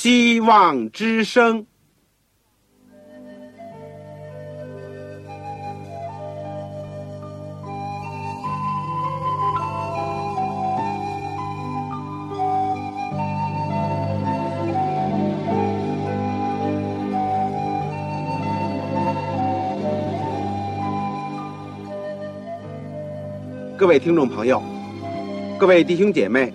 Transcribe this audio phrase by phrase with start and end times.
[0.00, 1.66] 希望之声。
[23.76, 24.62] 各位听众朋友，
[25.58, 26.54] 各位弟兄姐妹，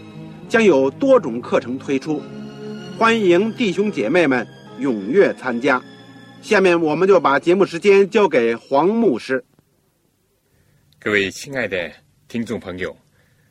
[0.51, 2.21] 将有多种课程推出，
[2.99, 4.45] 欢迎弟兄姐妹们
[4.81, 5.81] 踊跃参加。
[6.41, 9.41] 下面我们就把节目时间交给黄牧师。
[10.99, 11.89] 各位亲爱的
[12.27, 12.93] 听众朋友，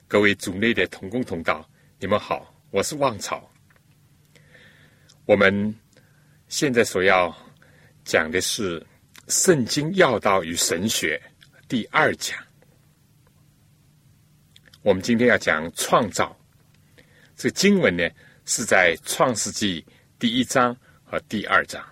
[0.06, 1.66] 各位组内的同工同道，
[1.98, 3.50] 你们好，我是旺草。
[5.24, 5.74] 我们
[6.48, 7.34] 现在所要
[8.04, 8.78] 讲的是
[9.28, 11.18] 《圣经要道与神学》
[11.66, 12.36] 第二讲。
[14.82, 16.36] 我们今天要讲创造，
[17.40, 18.06] 这经文呢
[18.44, 19.82] 是在创世纪
[20.18, 21.82] 第一章和第二章。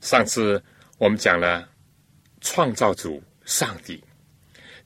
[0.00, 0.60] 上次
[0.98, 1.70] 我们讲了
[2.40, 4.02] 创造主上帝，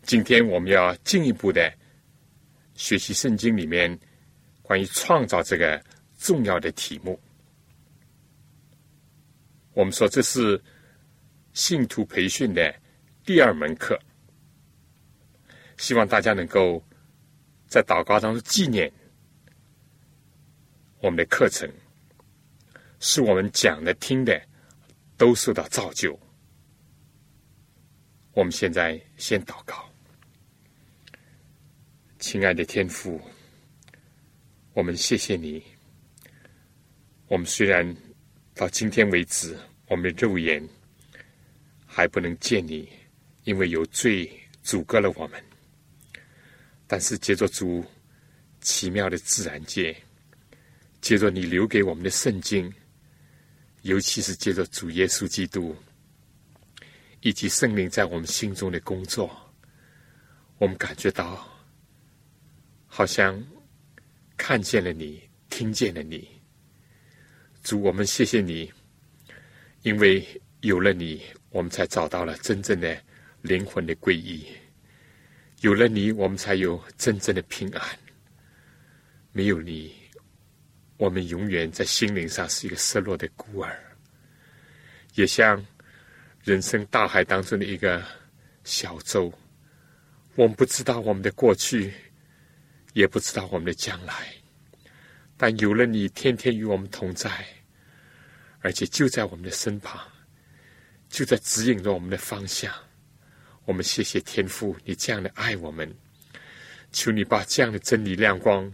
[0.03, 1.73] 今天我们要进一步的
[2.75, 3.99] 学习圣经里面
[4.61, 5.83] 关于创造这个
[6.19, 7.19] 重要的题目。
[9.73, 10.63] 我们说这是
[11.55, 12.75] 信徒培训的
[13.25, 13.99] 第二门课。
[15.79, 16.85] 希望大家能够
[17.71, 18.93] 在祷告当中纪念
[20.99, 21.73] 我们的课程，
[22.99, 24.43] 是我们讲的、听的
[25.17, 26.19] 都受到造就。
[28.33, 29.89] 我们现在先祷告，
[32.19, 33.21] 亲爱的天父，
[34.73, 35.63] 我们谢谢你。
[37.29, 37.97] 我们虽然
[38.53, 39.57] 到今天为止，
[39.87, 40.61] 我们的肉眼
[41.87, 42.89] 还不能见你，
[43.45, 44.29] 因为有罪
[44.61, 45.50] 阻隔了我们。
[46.93, 47.85] 但是，借着主
[48.61, 49.97] 奇妙的自然界，
[51.01, 52.69] 借着你留给我们的圣经，
[53.83, 55.73] 尤其是借着主耶稣基督
[57.21, 59.31] 以及圣灵在我们心中的工作，
[60.59, 61.49] 我们感觉到
[62.89, 63.41] 好像
[64.37, 66.29] 看见了你，听见了你。
[67.63, 68.69] 主，我们谢谢你，
[69.83, 70.27] 因为
[70.63, 73.01] 有了你，我们才找到了真正的
[73.43, 74.45] 灵魂的归依。
[75.61, 77.99] 有了你，我们才有真正的平安。
[79.31, 79.95] 没有你，
[80.97, 83.79] 我们永远在心灵上是一个失落的孤儿，
[85.15, 85.65] 也像
[86.43, 88.03] 人生大海当中的一个
[88.65, 89.33] 小舟。
[90.35, 91.93] 我们不知道我们的过去，
[92.95, 94.15] 也不知道我们的将来，
[95.37, 97.31] 但有了你，天天与我们同在，
[98.61, 100.01] 而且就在我们的身旁，
[101.11, 102.73] 就在指引着我们的方向。
[103.71, 105.89] 我们谢谢天父，你这样的爱我们，
[106.91, 108.69] 求你把这样的真理亮光，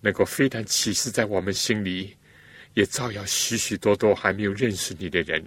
[0.00, 2.16] 能够非常启示在我们心里，
[2.72, 5.44] 也照耀许许多多还没有认识你的人，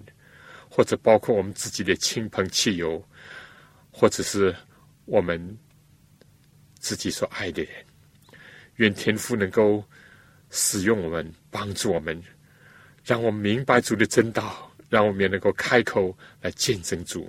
[0.70, 3.04] 或者包括我们自己的亲朋戚友，
[3.90, 4.56] 或者是
[5.06, 5.58] 我们
[6.78, 7.74] 自己所爱的人。
[8.76, 9.84] 愿天父能够
[10.52, 12.22] 使用我们，帮助我们，
[13.04, 17.28] 让我们明白主的真道，让我们也能够开口来见证主。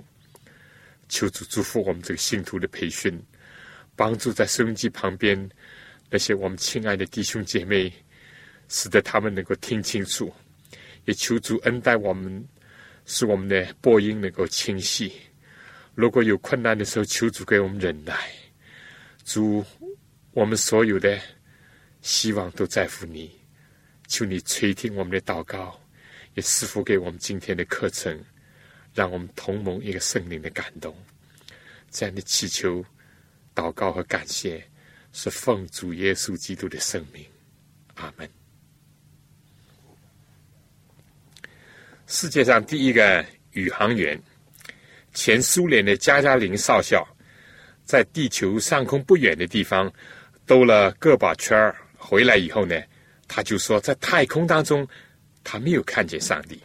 [1.09, 3.17] 求主祝福我们这个信徒的培训，
[3.95, 5.49] 帮助在收音机旁边
[6.09, 7.91] 那些我们亲爱的弟兄姐妹，
[8.67, 10.33] 使得他们能够听清楚。
[11.05, 12.45] 也求主恩待我们，
[13.05, 15.13] 使我们的播音能够清晰。
[15.95, 18.13] 如果有困难的时候，求主给我们忍耐。
[19.23, 19.65] 主，
[20.31, 21.19] 我们所有的
[22.01, 23.31] 希望都在乎你。
[24.07, 25.79] 求你垂听我们的祷告，
[26.35, 28.17] 也赐福给我们今天的课程。
[28.97, 30.91] 让我们同盟一个圣灵的感动，
[31.91, 32.83] 这样的祈求、
[33.53, 34.67] 祷告和感谢，
[35.13, 37.23] 是奉主耶稣基督的圣名。
[37.93, 38.27] 阿门。
[42.07, 44.19] 世界上第一个宇航员，
[45.13, 47.07] 前苏联的加加林少校，
[47.85, 49.93] 在地球上空不远的地方
[50.47, 52.81] 兜了个把圈儿回来以后呢，
[53.27, 54.87] 他就说，在太空当中，
[55.43, 56.59] 他没有看见上帝。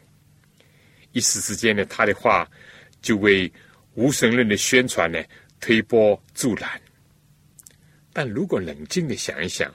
[1.13, 2.49] 一时之间呢，他的话
[3.01, 3.51] 就为
[3.95, 5.23] 无神论的宣传呢
[5.61, 6.81] 推波助澜。
[8.13, 9.73] 但如果冷静的想一想，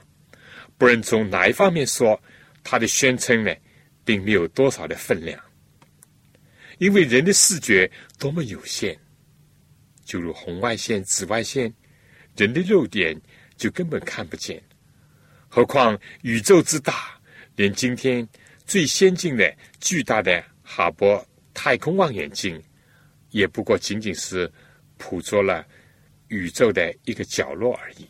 [0.76, 2.20] 不论从哪一方面说，
[2.62, 3.52] 他的宣称呢，
[4.04, 5.40] 并没有多少的分量，
[6.78, 8.96] 因为人的视觉多么有限，
[10.04, 11.72] 就如红外线、紫外线，
[12.36, 13.20] 人的肉眼
[13.56, 14.62] 就根本看不见，
[15.48, 17.20] 何况宇宙之大，
[17.56, 18.28] 连今天
[18.64, 21.24] 最先进的巨大的哈勃
[21.54, 22.62] 太空望远镜，
[23.30, 24.50] 也不过仅仅是
[24.98, 25.66] 捕捉了
[26.28, 28.06] 宇宙的一个角落而已。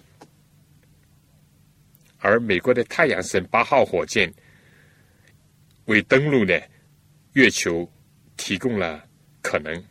[2.18, 4.30] 而美国的太阳神八号火箭
[5.84, 6.60] 为登陆呢
[7.34, 7.88] 月球
[8.36, 9.02] 提供了
[9.40, 9.84] 可能。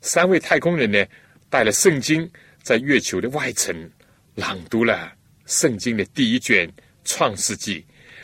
[0.00, 1.04] 三位太空人呢
[1.50, 2.30] 带了圣经，
[2.62, 3.90] 在月球的外层
[4.36, 5.12] 朗读了
[5.44, 6.68] 圣经的第一卷
[7.04, 7.80] 《创世纪》，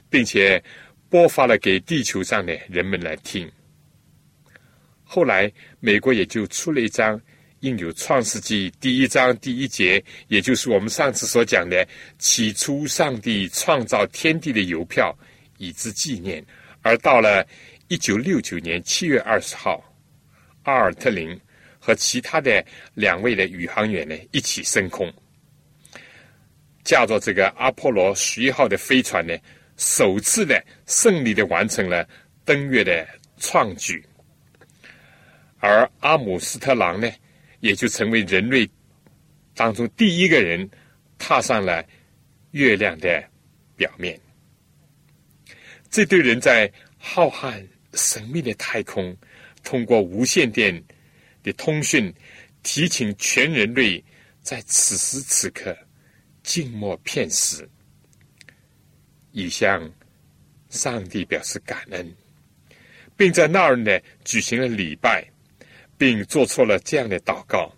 [0.08, 0.62] 并且
[1.10, 3.50] 播发了给地球上的人们来听。
[5.08, 7.18] 后来，美国也就出了一张。
[7.60, 11.88] 印有《创世纪》第一章第一节，也就是我们上次所讲的
[12.18, 15.16] “起初上帝创造天地”的邮票，
[15.56, 16.44] 以之纪念。
[16.82, 17.44] 而到了
[17.88, 19.82] 一九六九年七月二十号，
[20.64, 21.36] 阿尔特林
[21.78, 25.10] 和其他的两位的宇航员呢一起升空，
[26.84, 29.34] 驾着这个阿波罗十一号的飞船呢，
[29.78, 32.06] 首次的胜利的完成了
[32.44, 34.04] 登月的创举。
[35.58, 37.10] 而阿姆斯特朗呢？
[37.60, 38.68] 也就成为人类
[39.54, 40.68] 当中第一个人
[41.18, 41.84] 踏上了
[42.50, 43.24] 月亮的
[43.74, 44.20] 表面。
[45.90, 49.16] 这对人在浩瀚神秘的太空，
[49.64, 50.80] 通过无线电
[51.42, 52.12] 的通讯，
[52.62, 54.04] 提醒全人类
[54.42, 55.76] 在此时此刻
[56.42, 57.68] 静默片时，
[59.32, 59.90] 以向
[60.68, 62.14] 上帝表示感恩，
[63.16, 65.26] 并在那儿呢举行了礼拜。
[65.98, 67.72] 并做出了这样的祷告，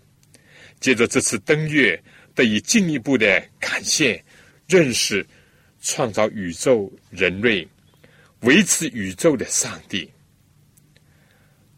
[0.79, 2.01] 接着这次登月
[2.35, 4.23] 得以进一步的感谢、
[4.67, 5.25] 认识、
[5.81, 7.67] 创造宇宙、人类、
[8.41, 10.09] 维持宇宙的上帝。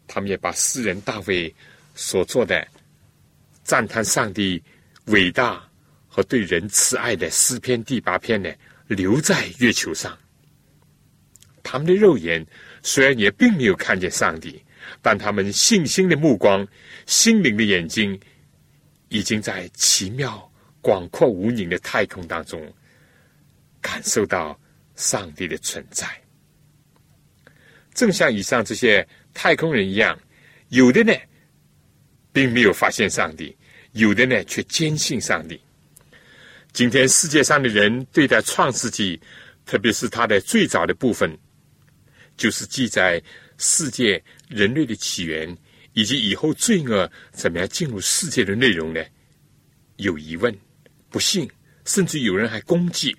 [0.06, 1.54] 他们也把诗人大卫
[1.94, 2.66] 所做的
[3.64, 4.62] 赞叹上帝
[5.06, 5.62] 伟大
[6.06, 8.52] 和对人慈爱的诗篇第八篇呢，
[8.86, 10.18] 留在月球上。
[11.62, 12.44] 他们的肉眼
[12.82, 14.62] 虽然也并没有看见上帝。
[15.00, 16.66] 但他们信心的目光、
[17.06, 18.18] 心灵的眼睛，
[19.08, 20.50] 已经在奇妙、
[20.80, 22.60] 广阔、无垠的太空当中，
[23.80, 24.58] 感受到
[24.94, 26.06] 上帝的存在。
[27.94, 30.18] 正像以上这些太空人一样，
[30.68, 31.12] 有的呢，
[32.32, 33.54] 并没有发现上帝；
[33.92, 35.60] 有的呢，却坚信上帝。
[36.72, 39.20] 今天世界上的人对待创世纪，
[39.66, 41.38] 特别是它的最早的部分，
[42.36, 43.22] 就是记载。
[43.62, 45.56] 世界人类的起源
[45.92, 49.00] 以及以后罪恶怎么样进入世界的内容呢？
[49.98, 50.52] 有疑问、
[51.08, 51.48] 不信，
[51.84, 53.16] 甚至有人还攻击。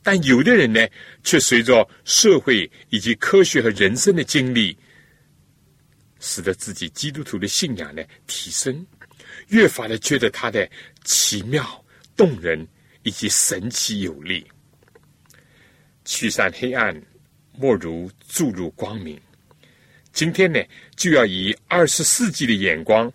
[0.00, 0.86] 但有的人呢，
[1.24, 4.78] 却随着社会以及科学和人生的经历，
[6.20, 8.86] 使得自己基督徒的信仰呢提升，
[9.48, 10.70] 越发的觉得他的
[11.02, 11.84] 奇妙
[12.16, 12.64] 动人
[13.02, 14.46] 以及神奇有力。
[16.04, 17.02] 驱散黑暗，
[17.52, 19.20] 莫如注入光明。
[20.18, 20.60] 今天呢，
[20.96, 23.08] 就要以二十世纪的眼光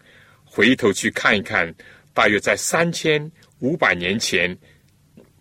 [0.46, 1.70] 回头去看一看，
[2.14, 3.30] 大约在三千
[3.60, 4.58] 五百年前，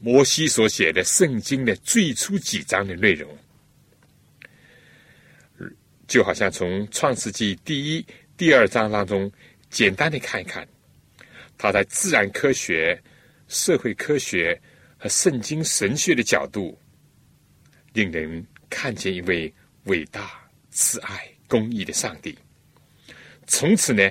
[0.01, 3.39] 摩西所写的圣经的最初几章的内容，
[6.09, 8.05] 就好像从创世纪第一、
[8.37, 9.31] 第二章当中
[9.71, 10.67] 简单的看一看，
[11.57, 13.01] 他在自然科学、
[13.47, 14.61] 社会科学
[14.99, 16.77] 和圣经神学的角度，
[17.93, 19.55] 令人看见一位
[19.85, 20.29] 伟大
[20.73, 21.32] 慈爱。
[21.53, 22.35] 公义的上帝，
[23.47, 24.11] 从此呢，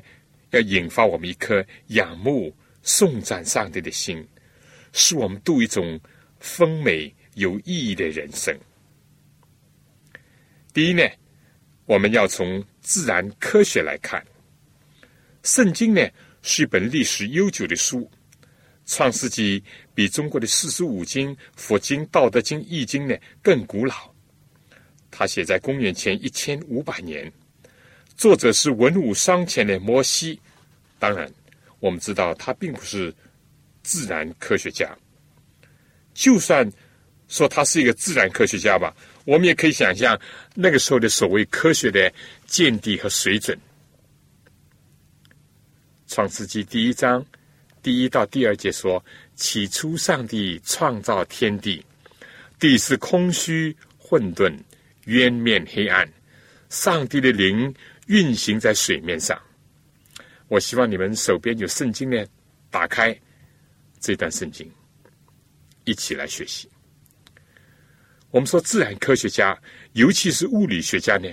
[0.52, 4.24] 要引发我们一颗仰慕、颂赞上帝的心，
[4.94, 6.00] 使我们度一种
[6.40, 8.56] 丰美有意义的人生。
[10.72, 11.02] 第一呢，
[11.86, 14.24] 我们要从自然科学来看，
[15.42, 16.08] 圣经呢
[16.44, 18.02] 是一本历史悠久的书，
[18.86, 19.60] 《创世纪》
[19.96, 24.11] 比中国的四书五经、佛经、道德经、易经呢更古老。
[25.12, 27.32] 他写在公元前一千五百年，
[28.16, 30.40] 作者是文武双全的摩西。
[30.98, 31.30] 当然，
[31.80, 33.14] 我们知道他并不是
[33.84, 34.90] 自然科学家。
[36.14, 36.70] 就算
[37.28, 40.20] 说他是一个自然科学家吧，我们也可以想象
[40.56, 42.12] 那个时候的所谓科学的
[42.48, 43.58] 见地和水准。
[46.08, 47.26] 创世纪第一章
[47.82, 49.04] 第一到第二节说
[49.36, 51.84] ：“起初，上帝创造天地，
[52.60, 54.54] 地是空虚混沌。”
[55.06, 56.08] 渊面黑暗，
[56.70, 57.74] 上帝的灵
[58.08, 59.40] 运行在水面上。
[60.48, 62.26] 我希望你们手边有圣经呢，
[62.70, 63.18] 打开
[64.00, 64.70] 这段圣经，
[65.86, 66.70] 一起来学习。
[68.30, 69.58] 我们说自然科学家，
[69.94, 71.30] 尤其是物理学家呢，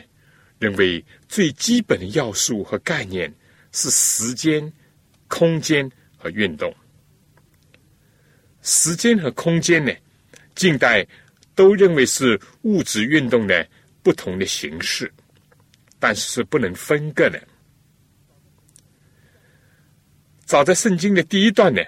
[0.59, 3.33] 认为最基本的要素和概念
[3.73, 4.73] 是时间、
[5.29, 6.75] 空间和运动。
[8.63, 9.93] 时间和空间呢，
[10.55, 11.07] 近代
[11.59, 13.69] 都认为是物质运动的
[14.01, 15.13] 不同的形式，
[15.99, 17.49] 但是是不能分割的。
[20.45, 21.83] 早在圣经的第一段呢，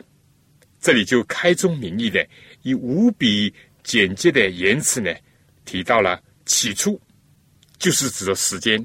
[0.81, 2.27] 这里就开宗明义的
[2.63, 5.15] 以无比简洁的言辞呢，
[5.65, 7.01] 提到了起初
[7.79, 8.85] 就是指的时间，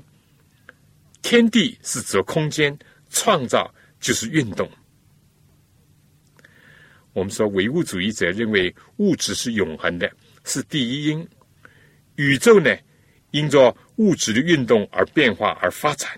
[1.24, 2.78] 天地是指着空间，
[3.10, 4.70] 创造就是运动。
[7.14, 10.08] 我们说唯物主义者认为物质是永恒的，
[10.46, 11.28] 是第一因，
[12.16, 12.74] 宇宙呢
[13.32, 16.18] 因着物质的运动而变化而发展，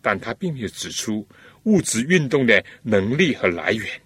[0.00, 1.28] 但他并没有指出。
[1.64, 4.00] 物质运动的能力和来源，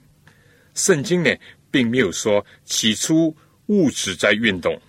[0.75, 1.31] 圣经呢
[1.71, 3.37] 并没有说起初
[3.67, 4.81] 物质在运动，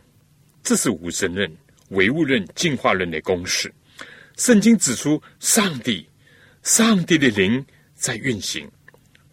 [0.64, 1.54] 这是无神论、
[1.90, 3.70] 唯物论、进化论的公式。
[4.38, 6.08] 圣经指出，上帝、
[6.64, 7.62] 上帝的灵
[7.94, 8.72] 在运行，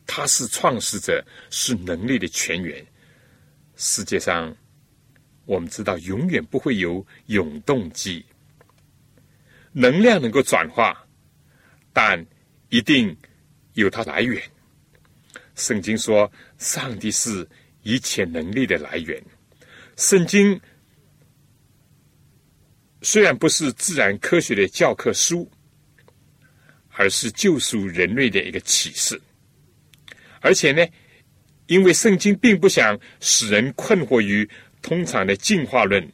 [0.05, 2.85] 他是创始者，是能力的泉源。
[3.76, 4.52] 世界上，
[5.49, 8.23] 我们知道永远不会有永动机，
[9.73, 10.95] 能量能够转化，
[11.93, 12.23] 但
[12.69, 13.17] 一定。
[13.75, 14.43] 有它来源。
[15.55, 16.28] 圣经说，
[16.59, 17.49] 上帝是
[17.85, 19.23] 一切能力的来源。
[19.97, 20.61] 圣经
[23.02, 25.49] 虽然不是自然科学的教科书，
[26.88, 29.21] 而是救赎人类的一个启示。
[30.40, 30.85] 而且呢，
[31.69, 34.49] 因为圣经并不想使人困惑于
[34.83, 36.07] 通常的进化论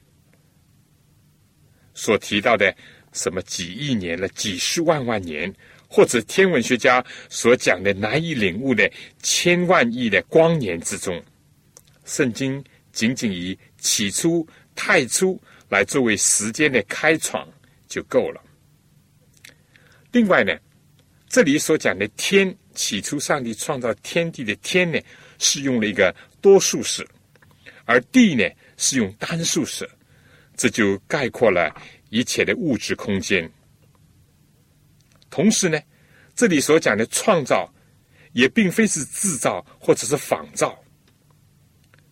[1.95, 2.75] 所提到的
[3.13, 5.53] 什么几亿年了、几十万万年。
[5.87, 8.91] 或者天文学家所讲的难以领悟的
[9.23, 11.23] 千万亿的光年之中，
[12.05, 14.45] 圣经仅仅以起初、
[14.75, 17.49] 太初来作为时间的开创
[17.87, 18.43] 就够了。
[20.11, 20.53] 另外呢，
[21.29, 24.99] 这里所讲的天起初上帝创造天地的天呢，
[25.39, 27.07] 是用了一个多数式，
[27.85, 28.45] 而地呢
[28.77, 29.89] 是用单数式，
[30.57, 31.75] 这就概括了
[32.11, 33.51] 一切的物质空间。
[35.31, 35.81] 同时呢，
[36.35, 37.73] 这里所讲的创造，
[38.33, 40.79] 也并非是制造或者是仿造。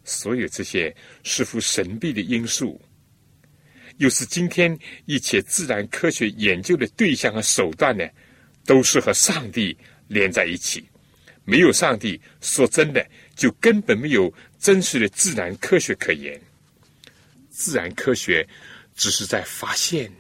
[0.05, 2.81] 所有这些似乎神秘的因素，
[3.99, 4.77] 又是今天
[5.07, 8.05] 一切自然科学研究的对象和手段呢，
[8.67, 9.77] 都是和上帝
[10.09, 10.85] 连在一起。
[11.45, 13.05] 没有上帝，说真的，
[13.37, 16.41] 就根本没有真实的自然科学可言。
[17.51, 18.49] 自然科学
[18.95, 20.11] 只是在发现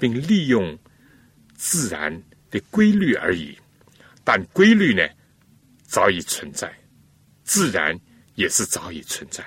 [0.00, 0.76] 并利用
[1.54, 2.20] 自然。
[2.52, 3.56] 的规律而已，
[4.22, 5.08] 但规律呢
[5.84, 6.70] 早已存在，
[7.44, 7.98] 自然
[8.34, 9.42] 也是早已存在。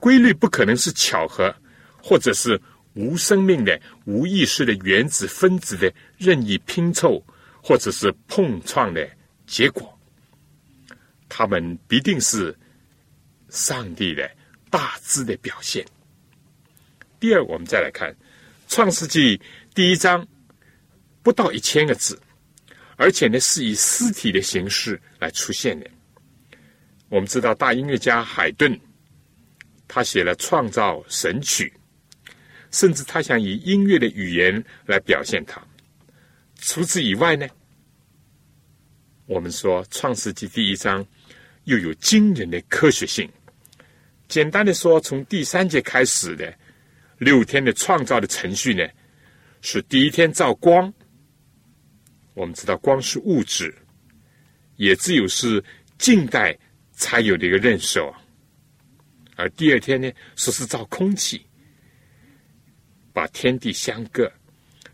[0.00, 1.54] 规律不可能是巧合，
[2.02, 2.60] 或者是
[2.94, 7.24] 无生命的、无意识的原子分子的任意拼凑，
[7.62, 9.08] 或者是碰撞的
[9.46, 9.96] 结果。
[11.28, 12.52] 它们必定是
[13.50, 14.30] 上帝的
[14.70, 15.84] 大致的表现。
[17.18, 18.10] 第二，我们再来看
[18.68, 19.36] 《创世纪》
[19.74, 20.26] 第一章。
[21.22, 22.18] 不到一千个字，
[22.96, 25.86] 而且呢是以尸体的形式来出现的。
[27.10, 28.80] 我们知道大音乐家海顿，
[29.86, 31.70] 他写了《创造神曲》，
[32.70, 35.62] 甚至他想以音乐的语言来表现它。
[36.56, 37.46] 除此以外呢，
[39.26, 41.06] 我们说《创世纪》第一章
[41.64, 43.30] 又有惊人的科学性。
[44.30, 46.56] 简单的说，从第三节开始的
[47.18, 48.88] 六天的创造的程序呢，
[49.60, 50.90] 是第一天造光。
[52.34, 53.74] 我们知道，光是物质，
[54.76, 55.62] 也只有是
[55.98, 56.56] 近代
[56.92, 58.14] 才有的一个认识哦。
[59.34, 61.44] 而第二天呢，说是造空气，
[63.12, 64.30] 把天地相隔；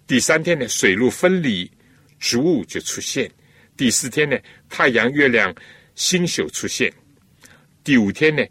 [0.07, 1.71] 第三天呢，水陆分离，
[2.19, 3.29] 植物就出现；
[3.77, 4.39] 第四天呢，
[4.71, 5.55] 太阳、月亮、
[5.95, 6.91] 星宿出现；
[7.85, 8.43] 第五天呢，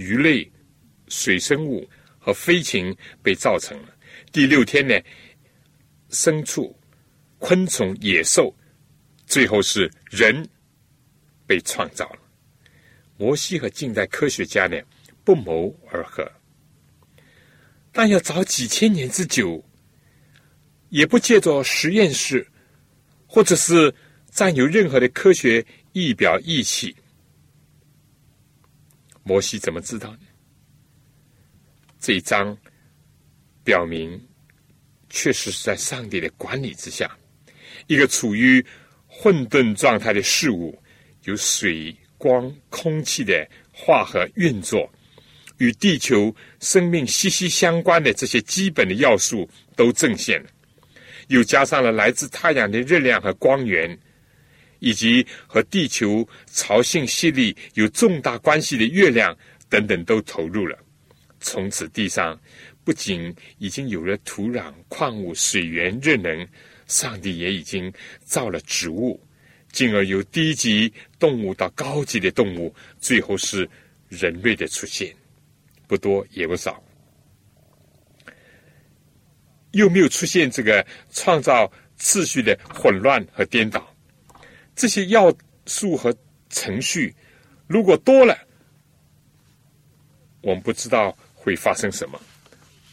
[0.00, 0.50] 鱼类、
[1.08, 1.86] 水生物
[2.18, 3.88] 和飞禽被造成了；
[4.32, 4.98] 第六天呢，
[6.08, 6.74] 牲畜。
[7.38, 8.54] 昆虫、野兽，
[9.26, 10.46] 最后是人
[11.46, 12.18] 被创造了。
[13.16, 14.78] 摩西和近代科学家呢
[15.24, 16.30] 不谋而合，
[17.92, 19.64] 但要找几千年之久，
[20.90, 22.46] 也不借着实验室，
[23.26, 23.94] 或者是
[24.30, 26.94] 占有任何的科学仪表仪器。
[29.30, 30.18] 摩西怎么知道呢？
[32.00, 32.58] 这一章
[33.62, 34.20] 表明，
[35.08, 37.08] 确实是在上帝的管理之下。
[37.86, 38.64] 一个处于
[39.06, 40.76] 混沌状态的事物，
[41.26, 44.92] 由水、光、空气的化合运作，
[45.58, 50.50] 与地球生命息息相关的这些基本的要素都正现了，
[51.28, 53.96] 又加上了来自太阳的热量和光源，
[54.80, 59.34] 以及和地球潮汐吸力有重大关系的月亮
[59.68, 60.76] 等等都投入了。
[61.40, 62.38] 从此，地上
[62.84, 66.46] 不仅已经有了土壤、矿物、水源、热能，
[66.86, 67.90] 上帝也已经
[68.24, 69.18] 造了植物，
[69.72, 73.68] 进而由低级动物到高级的动物，最后是
[74.08, 75.14] 人类的出现。
[75.86, 76.80] 不多也不少，
[79.72, 83.89] 又没有出现这个创造秩序的混乱和颠倒。
[84.74, 85.32] 这些要
[85.66, 86.14] 素和
[86.48, 87.14] 程序
[87.66, 88.36] 如果多了，
[90.40, 92.18] 我们不知道会发生什么；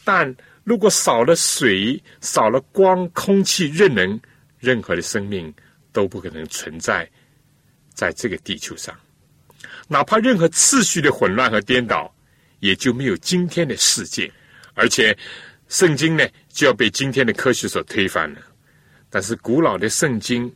[0.04, 4.20] 但如果少了水、少了光、空气、热能，
[4.58, 5.52] 任何的生命
[5.92, 7.08] 都不可能存在
[7.94, 8.94] 在这个地球上。
[9.88, 12.12] 哪怕任何次序的混乱和颠倒。
[12.60, 14.28] 也就没有今天的世界，
[14.74, 15.16] 而且
[15.68, 18.40] 圣经呢就要被今天的科学所推翻了。
[19.08, 20.52] 但是古老的圣经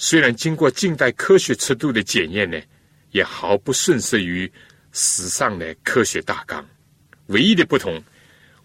[0.00, 2.56] 虽然经过近代科学尺度的检验呢，
[3.10, 4.50] 也毫不逊色于
[4.92, 6.64] 史上的科学大纲。
[7.26, 8.00] 唯一的不同，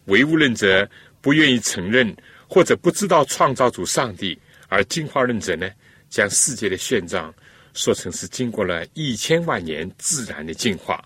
[0.06, 0.88] 唯物论者
[1.22, 2.16] 不愿意承认
[2.48, 5.68] 或者不知道创造主上帝，而进化论者呢，
[6.08, 7.34] 将世界的现状
[7.74, 11.04] 说成是经过了一千万年自然的进化。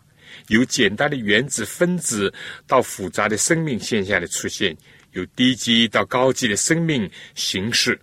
[0.49, 2.31] 由简单的原子分子
[2.67, 4.75] 到复杂的生命现象的出现，
[5.13, 7.97] 由低级到高级的生命形式，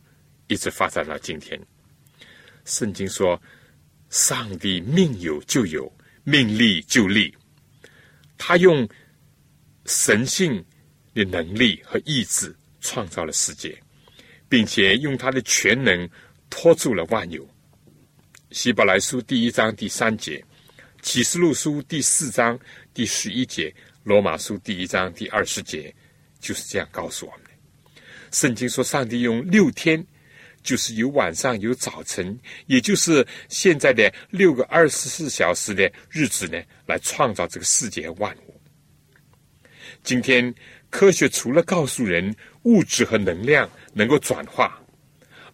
[0.47, 1.61] 一直发展到今天。
[2.65, 3.41] 圣经说
[4.11, 5.91] ：“上帝命有就有，
[6.25, 7.35] 命立就立。”
[8.39, 8.89] 他用
[9.87, 10.65] 神性
[11.15, 13.79] 的能力和意志创造了世界，
[14.49, 16.09] 并且用他的全能
[16.51, 17.49] 托住了万有。
[18.51, 20.45] 希伯来书第一章第三节。
[21.03, 22.59] 启示录书第四章
[22.95, 25.95] 第十一节，罗马书第一章第二十节，
[26.41, 27.51] 就是这样告诉我们的。
[28.31, 30.03] 圣经说，上帝用六天，
[30.65, 38.61] 就是有晚上有早晨，也就是现在的六个二十四小时的日子呢，来创造这个世界万物。
[40.03, 40.53] 今天
[40.91, 44.83] 科学除了告诉人物质和能量能够转化，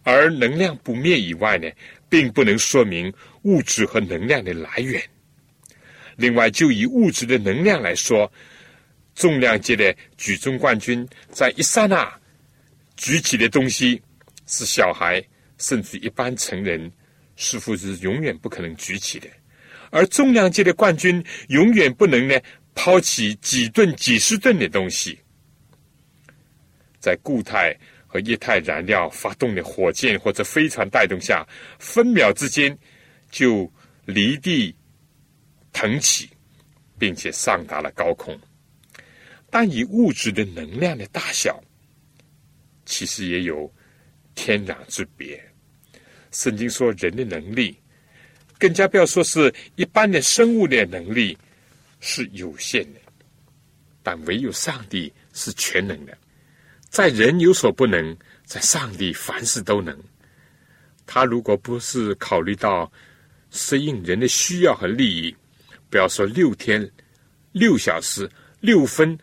[0.03, 1.69] 而能量不灭以外呢，
[2.09, 5.01] 并不能说明物质和能量的来源。
[6.15, 8.31] 另外，就以物质的能量来说，
[9.13, 12.09] 重量级的举重冠军在一刹那
[12.95, 14.01] 举起的东西，
[14.51, 15.23] 是小孩
[15.57, 16.91] 甚至一般成人
[17.37, 19.29] 似乎是永远不可能举起的；
[19.89, 22.37] 而重量级的冠军永远不能呢
[22.75, 25.17] 抛起几吨、几十吨的东西。
[26.99, 27.73] 在固态
[28.05, 31.47] 和液态燃料发动的火箭或者飞船带动下，
[31.79, 32.77] 分秒之间
[33.31, 33.71] 就
[34.05, 34.75] 离地。
[35.73, 36.29] 腾起，
[36.99, 38.37] 并且上达了高空，
[39.49, 41.63] 但以物质的能量的大小，
[42.85, 43.73] 其实也有
[44.35, 45.41] 天壤之别。
[46.31, 47.77] 圣经说，人的能力，
[48.57, 51.37] 更加不要说是一般的生物的能力
[51.99, 52.99] 是有限的，
[54.01, 56.17] 但唯有上帝是全能的，
[56.89, 59.97] 在人有所不能，在上帝凡事都能。
[61.05, 62.89] 他如果不是考虑到
[63.49, 65.35] 适应人的需要和利益，
[65.89, 66.89] 不要说六天、
[67.51, 68.29] 六小时、
[68.61, 69.19] 六分，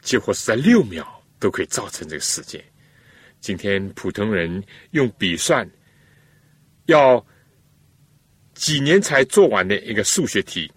[0.00, 1.04] 几乎是在六秒
[1.40, 2.64] 都可以造成这个世界。
[3.40, 5.68] 今天普通人用笔算，
[6.86, 7.24] 要
[8.54, 10.70] 几年才做完的一个数学题，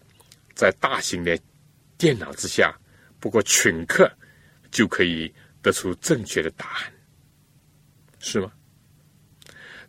[0.54, 1.40] 在大型的
[1.98, 2.78] 电脑之下，
[3.20, 4.12] 不过顷刻
[4.70, 6.94] 就可以得出正确的答案，
[8.20, 8.52] 是吗？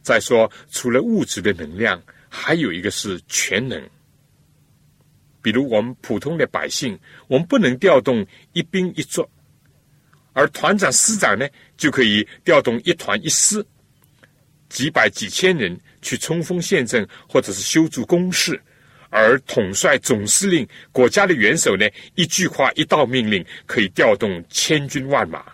[0.02, 3.90] 再说，除了物质的能量，还有一个是全能。
[5.42, 9.28] 比如我们普通的百姓，我们不能调动一兵一卒，
[10.32, 13.64] 而团长、师长呢，就可以调动一团一师，
[14.68, 18.60] 几百几千人去冲锋陷阵，或者是修筑工事。
[19.12, 25.44] 而统帅、总司令、国家的元首呢，一句话、一道命令，可以调动千军万马。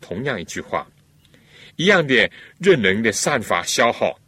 [0.00, 0.86] 同样一句话，
[1.76, 4.18] 一样的任能的散发消耗，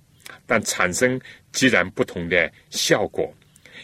[0.44, 1.18] 但产生
[1.52, 3.34] 截然不同的效果。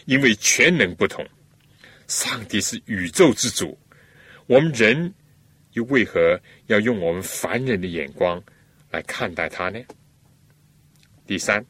[0.05, 1.25] 因为全能不同，
[2.07, 3.75] 上帝是宇宙之主，
[4.47, 5.11] 我们人
[5.73, 8.41] 又为何要用我们凡人的眼光
[8.89, 9.79] 来看待他呢？
[11.25, 11.65] 第三，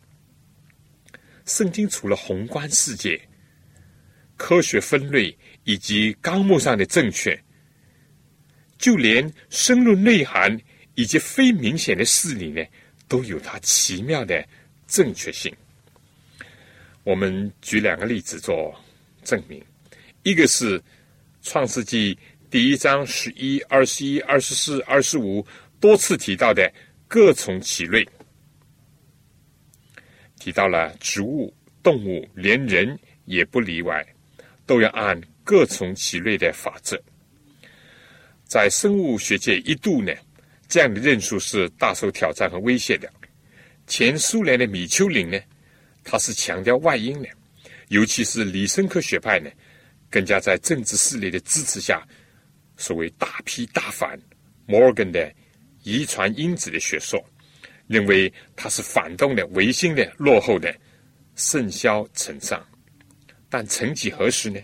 [1.46, 3.20] 圣经除了宏观世界、
[4.36, 7.40] 科学分类以及纲目上的正确，
[8.78, 10.60] 就连深入内涵
[10.96, 12.64] 以及非明显的事理呢，
[13.08, 14.46] 都有它奇妙的
[14.88, 15.56] 正确性。
[17.04, 18.74] 我们举两个例子做
[19.24, 19.64] 证明。
[20.24, 20.82] 一个是
[21.42, 22.18] 创世纪
[22.54, 25.44] 第一章十一、二十一、二十四、二十五
[25.80, 26.72] 多次提到的
[27.08, 28.08] 各从其类，
[30.38, 34.06] 提到了植物、动物，连人也不例外，
[34.68, 36.96] 都要按各从其类的法则。
[38.46, 40.14] 在生物学界一度呢，
[40.68, 43.12] 这样的认识是大受挑战和威胁的。
[43.88, 45.40] 前苏联的米丘林呢，
[46.04, 47.28] 他是强调外因的，
[47.88, 49.50] 尤其是李森科学派呢，
[50.08, 52.08] 更加在政治势力的支持下，
[52.78, 54.20] 所谓大批大反
[54.66, 55.34] 摩尔根的
[55.84, 57.24] 遗传因子的学说，
[57.88, 60.74] 认为它是反动的、唯心的、落后的，
[61.36, 62.66] 甚嚣尘上。
[63.50, 64.60] 但曾几何时呢？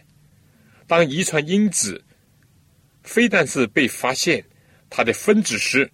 [0.87, 2.03] 当遗传因子
[3.03, 4.43] 非但是被发现，
[4.89, 5.89] 它的分子式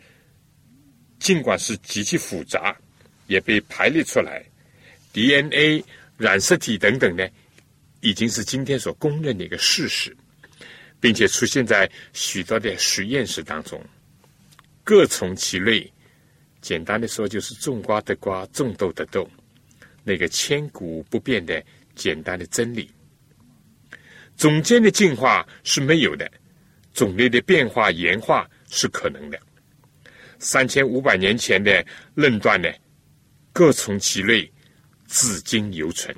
[1.20, 2.76] 尽管是极其复杂。
[3.28, 4.46] 也被排列出来
[5.12, 5.84] ，DNA
[6.16, 7.28] 染色体等等呢，
[8.02, 10.16] 已经是今天所公认的一个事实，
[11.00, 13.84] 并且出现在许多的实验室当中，
[14.84, 15.92] 各从其类。
[16.62, 19.30] 简单的说，就是种瓜得瓜，种豆得豆，
[20.04, 22.90] 那个千古不变的简单的真理。
[24.36, 26.30] 种间的进化是没有的，
[26.92, 29.40] 种类的变化演化是可能的。
[30.40, 32.68] 三千五百年前的论断呢？
[33.54, 34.52] 各从其类，
[35.08, 36.14] 至今犹存。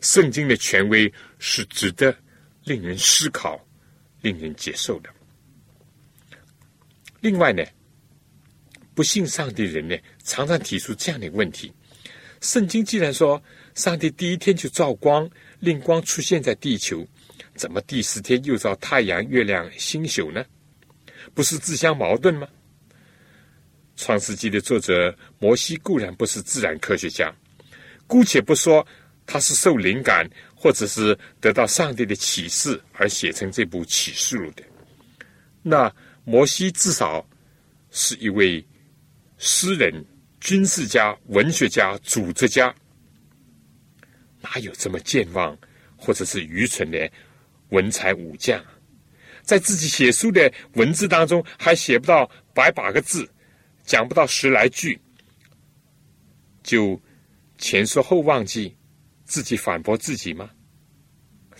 [0.00, 2.14] 圣经的权威是值得
[2.64, 3.64] 令人思考、
[4.20, 5.10] 令人接受的。
[7.20, 7.64] 另外呢，
[8.94, 11.72] 不信上帝的人呢，常常提出这样的问题：
[12.40, 13.42] 圣经既然说
[13.74, 15.28] 上帝第一天就造光，
[15.58, 17.06] 令光出现在地球，
[17.54, 20.44] 怎么第四天又造太阳、月亮、星宿呢？
[21.34, 22.48] 不是自相矛盾吗？
[23.96, 27.34] 创世纪的作者摩西固然不是自然科学家，
[28.06, 28.86] 姑且不说
[29.26, 30.24] 他是受灵感
[30.58, 34.62] 或者是得到上帝的启示而写成这部启示录的，
[35.62, 35.94] 那
[36.24, 37.24] 摩西至少
[37.90, 38.66] 是一位
[39.36, 40.04] 诗人、
[40.40, 42.74] 军事家、文学家、组织家，
[44.40, 45.56] 哪有这么健忘
[45.96, 47.08] 或者是愚蠢的
[47.68, 48.60] 文才武将？
[49.42, 53.28] 在自己写书的文字当中，还写不到百把个字。
[53.84, 55.00] 讲不到十来句，
[56.62, 57.00] 就
[57.56, 58.76] 前说后忘记，
[59.28, 60.50] 自己反驳自己吗？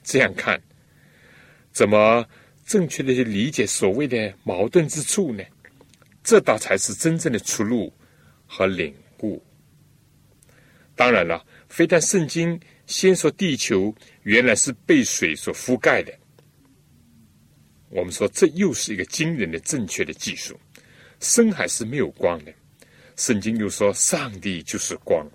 [0.02, 0.60] 这样看，
[1.70, 2.26] 怎么
[2.64, 5.44] 正确的去理解所谓的矛盾之处呢？
[6.24, 7.92] 这倒才是真正的出路
[8.46, 9.42] 和领悟。
[10.96, 16.12] 当然了，非但圣经先说地球原来是被水所覆盖的，
[17.90, 20.58] 我们说这又是一个惊人的正确的技术。
[21.20, 22.52] 深海是没有光的，
[23.16, 25.26] 圣经又说上帝就是光，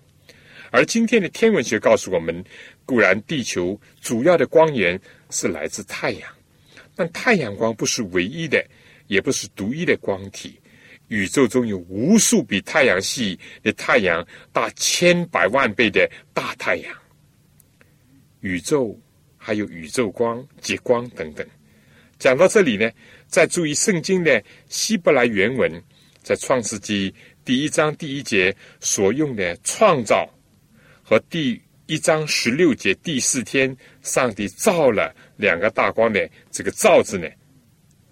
[0.74, 2.44] 而今天的天文学告诉我们，
[2.84, 6.28] 固然地球主要的光源是来自太阳，
[6.96, 8.66] 但太阳光不是唯一的，
[9.06, 10.60] 也不是独一的光体，
[11.10, 16.92] 宇宙中有无数比太阳系的太阳大千百万倍的大太阳，
[18.40, 19.00] 宇宙
[19.38, 21.48] 还有宇宙光、极光等等。
[22.18, 22.90] 讲到这里呢。
[23.28, 25.72] 再注意圣经的希伯来原文，
[26.22, 27.12] 在创世纪
[27.44, 30.30] 第一章第一节所用的“创造”
[31.04, 37.28] 和第一章十六节第四天上帝造了两个大光的这个“造”字呢，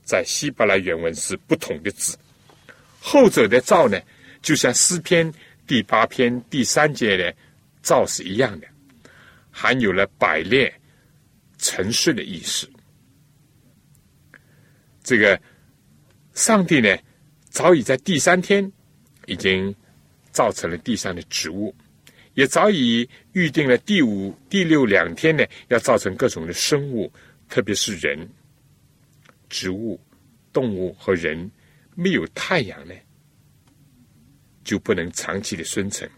[0.04, 2.18] 在希伯来原文是不同的字。
[3.00, 3.98] 后者的“造”呢，
[4.42, 5.34] 就像诗篇
[5.66, 7.34] 第八篇第三节的
[7.82, 8.68] “造”是一样的，
[9.50, 10.72] 含有了百列、
[11.58, 12.70] 沉睡的意思。
[15.02, 15.40] 这个
[16.34, 16.96] 上帝呢，
[17.50, 18.70] 早已在第三天
[19.28, 19.74] 已经
[20.32, 21.74] 造成了地上的植物，
[22.42, 27.14] 也早已预定了第五、第六两天呢，要造成各种的生物，
[27.48, 28.28] 特别是人、
[29.48, 30.02] 植物、
[30.52, 31.52] 动物和人。
[31.94, 32.96] 没有太阳呢，
[34.64, 36.10] 就不能长期的生存。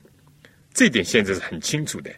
[0.74, 2.10] 这点现在是很清楚的。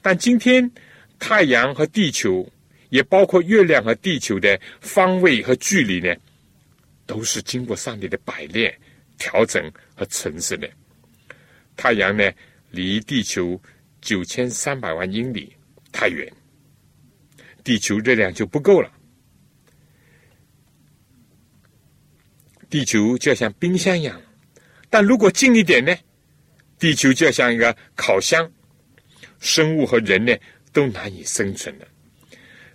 [0.00, 0.70] 但今天
[1.18, 2.48] 太阳和地球。
[2.90, 6.12] 也包括月亮和地球的方位和距离呢，
[7.06, 8.76] 都是经过上帝的百炼、
[9.16, 9.62] 调整
[9.94, 10.68] 和城市的。
[11.76, 12.32] 太阳呢，
[12.70, 13.60] 离地球
[14.00, 15.54] 九千三百万英里
[15.92, 16.32] 太远，
[17.64, 18.90] 地球热量就不够了。
[22.68, 24.22] 地球就像冰箱一样，
[24.88, 25.92] 但如果近一点呢，
[26.78, 28.48] 地球就像一个烤箱，
[29.40, 30.32] 生物和人呢
[30.72, 31.88] 都难以生存了。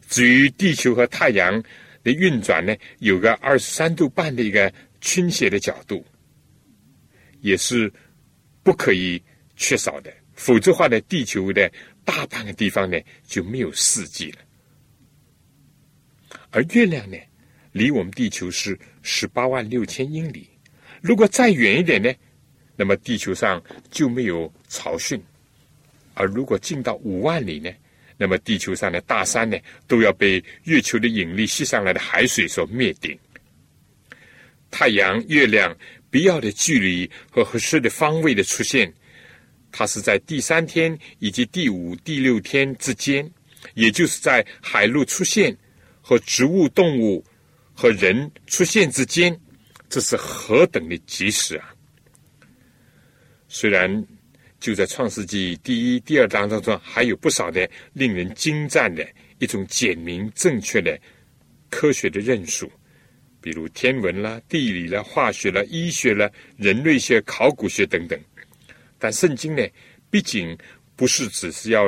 [0.10, 1.63] 至于地球和太阳
[2.03, 6.05] 的运转呢，有个二十三度半的一个倾斜的角度，
[7.39, 7.91] 也是
[8.63, 9.23] 不可以
[9.55, 10.13] 缺少的。
[10.33, 11.71] 否则话呢，地球的
[12.03, 14.39] 大半个地方呢就没有四季了。
[16.51, 17.17] 而月亮呢，
[17.71, 20.49] 离我们地球是十八万六千英里。
[21.01, 22.13] 如果再远一点呢，
[22.75, 25.19] 那么地球上就没有潮汛；
[26.13, 27.71] 而如果近到五万里呢，
[28.17, 33.17] 那么地球上的大山呢，都要被月球的引力吸上来的海水所灭顶。
[34.71, 35.73] 太阳、月亮
[36.09, 38.93] 必要的距离和合适的方位的出现，
[39.77, 43.29] 它是在第三天以及第五、第六天之间，
[43.73, 45.53] 也就是在海陆出现
[46.01, 47.21] 和植物、动物
[47.73, 49.38] 和人出现之间，
[49.89, 51.75] 这是何等的及时啊！
[53.49, 54.01] 虽然
[54.61, 59.05] 就在创世纪第一、第二章当中，还有不少的令人惊赞的
[59.39, 60.97] 一种简明正确的
[61.69, 62.71] 科学的认数。
[63.41, 68.17] 比如天文啦、地理啦、化学啦、医学啦、人类学、考古学等等，
[69.05, 69.63] 但圣经呢，
[70.09, 70.57] 毕竟
[70.95, 71.85] 不是只是要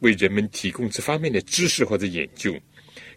[0.00, 2.54] 为人们提供这方面的知识或者研究，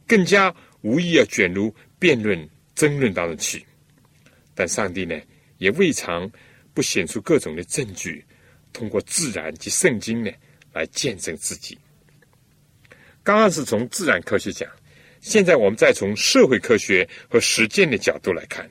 [0.08, 3.66] 更加无意要卷入辩论、争论当中去。
[4.54, 5.20] 但上帝呢，
[5.58, 6.32] 也未尝
[6.74, 8.24] 不显出各种的证据，
[8.72, 10.32] 通过自然及圣经呢，
[10.72, 11.78] 来见证自己。
[13.22, 14.66] 刚刚是从自然科学讲。
[15.20, 18.66] 现在我们再从社会科学和实践的角度来看，《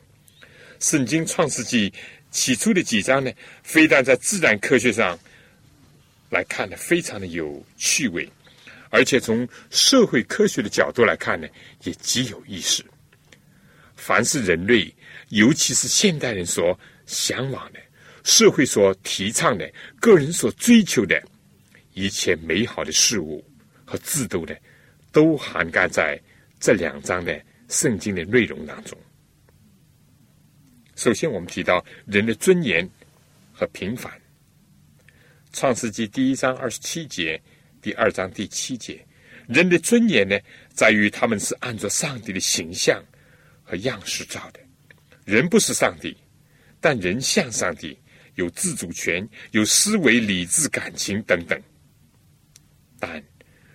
[0.79, 1.91] 圣经·创世纪》
[2.35, 3.31] 起初的几章呢，
[3.63, 5.17] 非但在自然科学上
[6.31, 8.29] 来看呢，非常的有趣味，
[8.91, 11.47] 而且从社会科学的角度来看呢，
[11.85, 12.85] 也极有意思。
[13.95, 14.93] 凡是人类，
[15.29, 17.79] 尤其是现代人所向往的、
[18.25, 21.23] 社会所提倡的、个人所追求的
[21.93, 23.43] 一切美好的事物
[23.85, 24.55] 和制度呢，
[25.13, 26.21] 都涵盖在。
[26.61, 28.99] 这两章的圣经的内容当中，
[30.97, 32.89] 首先我们提到人的尊严
[33.53, 34.13] 和平凡。
[35.53, 37.41] 创世纪第一章二十七节，
[37.81, 39.05] 第二章第七节，
[39.47, 40.37] 人的尊严呢，
[40.73, 43.03] 在于他们是按照上帝的形象
[43.63, 44.61] 和样式造的。
[45.25, 46.17] 人不是上帝，
[46.81, 47.97] 但人像上帝，
[48.35, 51.61] 有自主权，有思维、理智、感情等等。
[52.99, 53.23] 但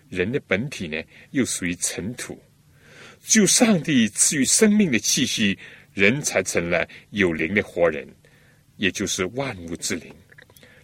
[0.09, 1.01] 人的本体呢，
[1.31, 2.41] 又属于尘土。
[3.21, 5.57] 就上帝赐予生命的气息，
[5.99, 8.07] 人才成了有灵的活人，
[8.77, 10.15] 也就是万物之灵。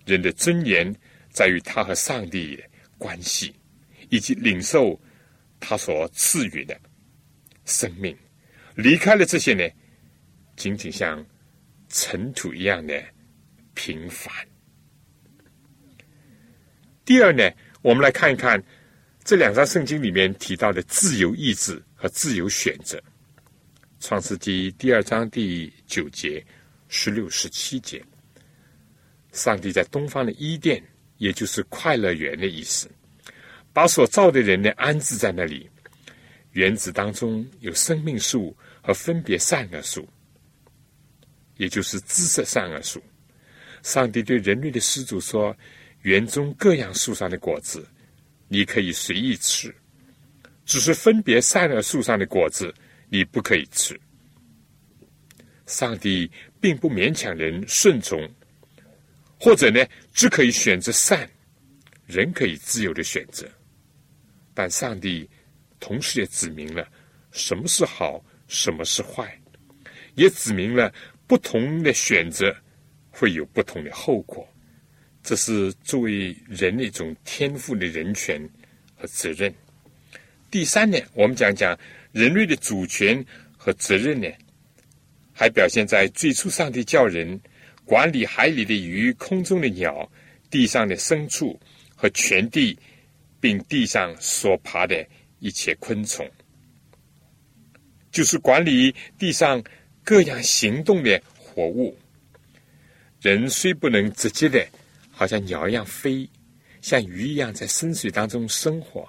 [0.05, 0.93] 人的尊严
[1.29, 2.61] 在于他和上帝
[2.97, 3.55] 关系，
[4.09, 4.99] 以及领受
[5.57, 6.77] 他所赐予的
[7.63, 8.13] 生命。
[8.75, 9.65] 离开了这些呢，
[10.57, 11.25] 仅仅像
[11.87, 13.01] 尘土一样的
[13.73, 14.29] 平凡。
[17.05, 17.49] 第二呢，
[17.81, 18.61] 我们来看一看
[19.23, 21.81] 这两章圣经里面提到的自由意志。
[21.97, 22.97] 和自由选择，
[23.99, 26.43] 《创世纪》第二章第九节、
[26.87, 28.03] 十六、十七节，
[29.31, 30.83] 上帝在东方的伊甸，
[31.17, 32.89] 也就是快乐园的意思，
[33.73, 35.69] 把所造的人呢安置在那里。
[36.51, 40.07] 园子当中有生命树和分别善恶树，
[41.57, 43.01] 也就是知识善恶树。
[43.83, 45.55] 上帝对人类的始祖说
[46.03, 47.85] ：“园中各样树上的果子，
[48.47, 49.73] 你可以随意吃。”
[50.65, 52.73] 只是分别善恶树上的果子，
[53.09, 53.99] 你不可以吃。
[55.65, 56.29] 上帝
[56.61, 58.29] 并不勉强人顺从，
[59.39, 61.27] 或者呢，只可以选择善，
[62.05, 63.49] 人可以自由的选择。
[64.53, 65.29] 但上帝
[65.79, 66.87] 同时也指明了
[67.31, 69.37] 什么是好，什么是坏，
[70.13, 70.93] 也指明了
[71.27, 72.55] 不同的选择
[73.09, 74.47] 会有不同的后果。
[75.23, 78.39] 这是作为人的一种天赋的人权
[78.95, 79.51] 和责任。
[80.51, 81.75] 第三呢，我们讲讲
[82.15, 83.21] 人类的主权
[83.57, 84.27] 和责任呢，
[85.33, 87.37] 还表现在最初上帝叫人
[87.83, 90.09] 管理海里的鱼、空中的鸟、
[90.49, 91.59] 地上的牲畜
[91.93, 92.79] 和全地，
[93.41, 95.05] 并地上所爬的
[95.39, 96.25] 一切昆虫，
[98.13, 99.61] 就是管理地上
[100.01, 101.99] 各样行动的活物。
[103.19, 104.65] 人虽不能直接的，
[105.11, 106.29] 好像鸟一样飞，
[106.81, 109.05] 像鱼一样在深水当中生活。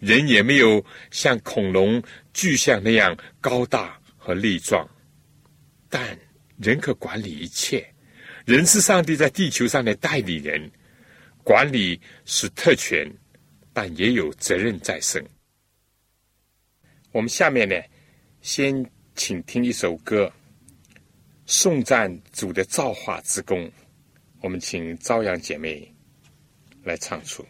[0.00, 4.88] 人也没有像恐龙、巨象那样高大和力壮，
[5.88, 6.18] 但
[6.56, 7.86] 人可管理一切。
[8.46, 10.70] 人是上帝在地球上的代理人，
[11.44, 13.06] 管理是特权，
[13.72, 15.24] 但也有责任在身。
[17.12, 17.76] 我们下面呢，
[18.40, 18.84] 先
[19.14, 20.32] 请听一首歌，
[21.44, 23.70] 颂赞主的造化之功。
[24.40, 25.94] 我们请朝阳姐妹
[26.82, 27.44] 来唱出。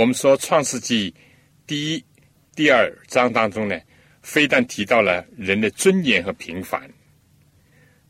[0.00, 1.10] 我们说《创世纪》
[1.66, 2.02] 第一、
[2.56, 3.78] 第二章当中呢，
[4.22, 6.90] 非但提到了人的尊严和平凡、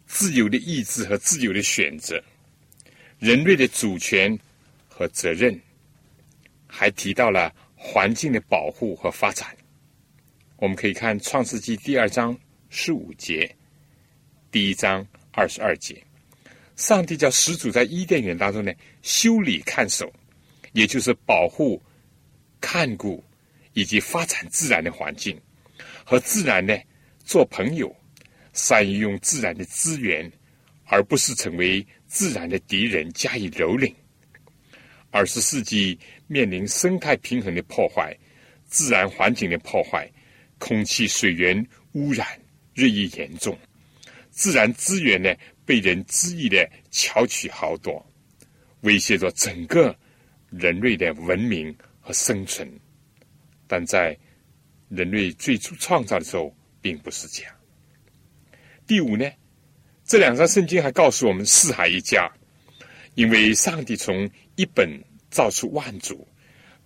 [0.07, 2.23] 自由的意志和自由的选择、
[3.19, 4.39] 人类的主权
[4.87, 5.61] 和责任，
[6.69, 9.49] 还提到了环境的保护和发展。
[10.59, 13.53] 我们可以看《创世纪》第二章十五节，
[14.53, 16.01] 第一章二十二节，
[16.77, 18.73] 上帝叫始祖在伊甸园当中呢
[19.03, 20.09] 修理看守。
[20.73, 21.81] 也就是保护、
[22.61, 23.23] 看顾
[23.73, 25.41] 以及发展自然的环境，
[26.05, 26.77] 和自然呢
[27.25, 27.95] 做朋友，
[28.53, 30.31] 善于用自然的资源，
[30.85, 33.93] 而不是成为自然的敌人加以蹂躏。
[35.11, 38.17] 二十世纪面临生态平衡的破坏、
[38.67, 40.09] 自然环境的破坏、
[40.59, 42.27] 空气、水源污染
[42.75, 43.59] 日益严重，
[44.31, 48.05] 自然资源呢被人恣意的巧取豪夺，
[48.83, 49.97] 威胁着整个。
[50.51, 52.69] 人类的文明和生存，
[53.67, 54.17] 但在
[54.89, 57.55] 人类最初创造的时候，并不是这样。
[58.87, 59.31] 第五呢，
[60.05, 62.29] 这两章圣经还告诉我们四海一家，
[63.15, 64.91] 因为上帝从一本
[65.31, 66.27] 造出万族，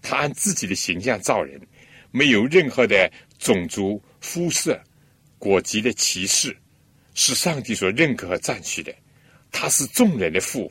[0.02, 1.58] 他按自己的形象造人，
[2.10, 4.78] 没有任何的种族、肤色、
[5.38, 6.54] 国籍的歧视，
[7.14, 8.94] 是上帝所认可和赞许的。
[9.50, 10.70] 他是众人的父，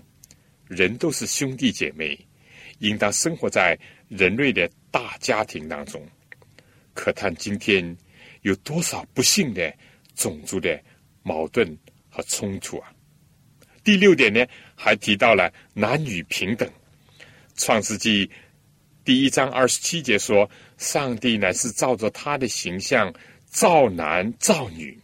[0.67, 2.15] 人都是兄弟姐妹。
[2.83, 6.05] 应当生活在人类的大家庭当中，
[6.93, 7.95] 可叹今天
[8.41, 9.73] 有多少不幸的
[10.15, 10.77] 种族的
[11.23, 11.65] 矛盾
[12.09, 12.91] 和冲突啊！
[13.85, 16.69] 第六点呢，还提到了男女平等。
[17.55, 18.29] 创世纪
[19.05, 23.13] 第一章二十七节说：“上帝乃是照着他的形象
[23.45, 24.97] 造男造女。”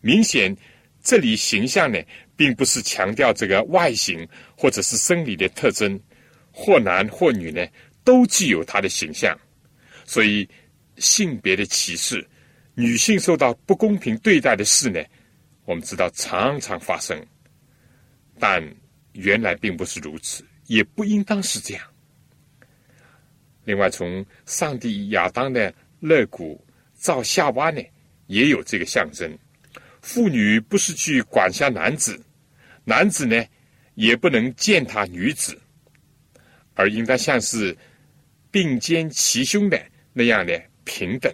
[0.00, 0.56] 明显，
[1.02, 2.00] 这里形象呢，
[2.36, 6.00] 并不是强调这个外形或者是生理的特征。
[6.58, 7.62] 或男或女呢，
[8.02, 9.38] 都具有他的形象，
[10.06, 10.48] 所以
[10.96, 12.26] 性别的歧视、
[12.74, 14.98] 女性受到不公平对待的事呢，
[15.66, 17.14] 我们知道常常发生，
[18.38, 18.66] 但
[19.12, 21.84] 原来并不是如此，也不应当是这样。
[23.64, 26.64] 另外，从上帝亚当的肋骨
[26.94, 27.82] 造夏娃呢，
[28.28, 29.38] 也有这个象征。
[30.00, 32.18] 妇女不是去管辖男子，
[32.84, 33.44] 男子呢，
[33.94, 35.60] 也不能践踏女子。
[36.76, 37.76] 而应当像是
[38.50, 41.32] 并肩齐胸的那样的平等。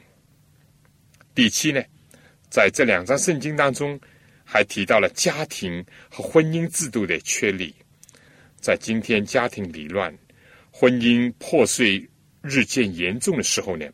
[1.35, 1.83] 第七呢，
[2.49, 4.01] 在这两章圣经当中，
[4.45, 7.75] 还提到了家庭和婚姻制度的确立。
[8.61, 10.17] 在今天家庭离乱、
[10.71, 12.09] 婚姻破碎
[12.41, 13.87] 日渐严重的时候呢，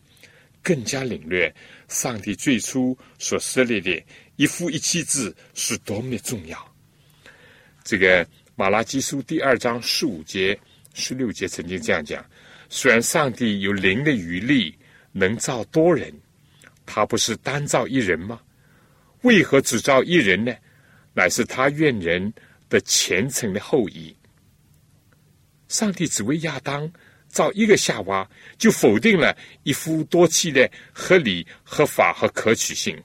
[0.63, 1.53] 更加领略
[1.89, 4.03] 上帝最初所设立的
[4.37, 6.77] 一夫一妻制是多么的重要。
[7.83, 10.59] 这个马拉基书第二章十五节。
[10.94, 12.25] 十六节曾经这样讲：
[12.69, 14.77] 虽然上帝有灵的余力，
[15.13, 16.13] 能造多人，
[16.85, 18.40] 他不是单造一人吗？
[19.23, 20.54] 为何只造一人呢？
[21.15, 22.33] 乃是他愿人
[22.69, 24.15] 的虔诚的后裔。
[25.67, 26.90] 上帝只为亚当
[27.27, 32.96] 造一个夏娃，就否定了一夫多妻的合理、合法和可取性。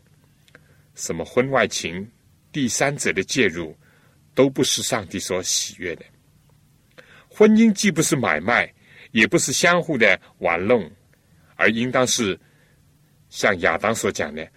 [0.95, 2.07] 什么婚外情、
[2.51, 3.75] 第三者的介入，
[4.35, 6.05] 都不是上帝所喜悦的。
[7.35, 8.71] 婚姻既不是买卖，
[9.11, 10.87] 也不是相互的玩弄，
[11.55, 12.39] 而应当是
[13.29, 14.47] 像亚当所讲的，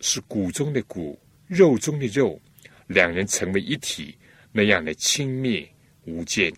[0.00, 2.38] 是骨中的骨，肉中的肉，
[2.86, 4.14] 两人成为一体
[4.52, 5.66] 那样的亲密
[6.04, 6.52] 无间。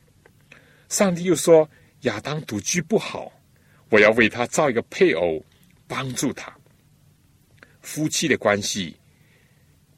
[0.88, 1.70] 上帝又说
[2.02, 3.32] ：“亚当独居不好，
[3.90, 5.40] 我要为他造一个配偶，
[5.86, 6.52] 帮助他。”
[7.80, 8.96] 夫妻的关系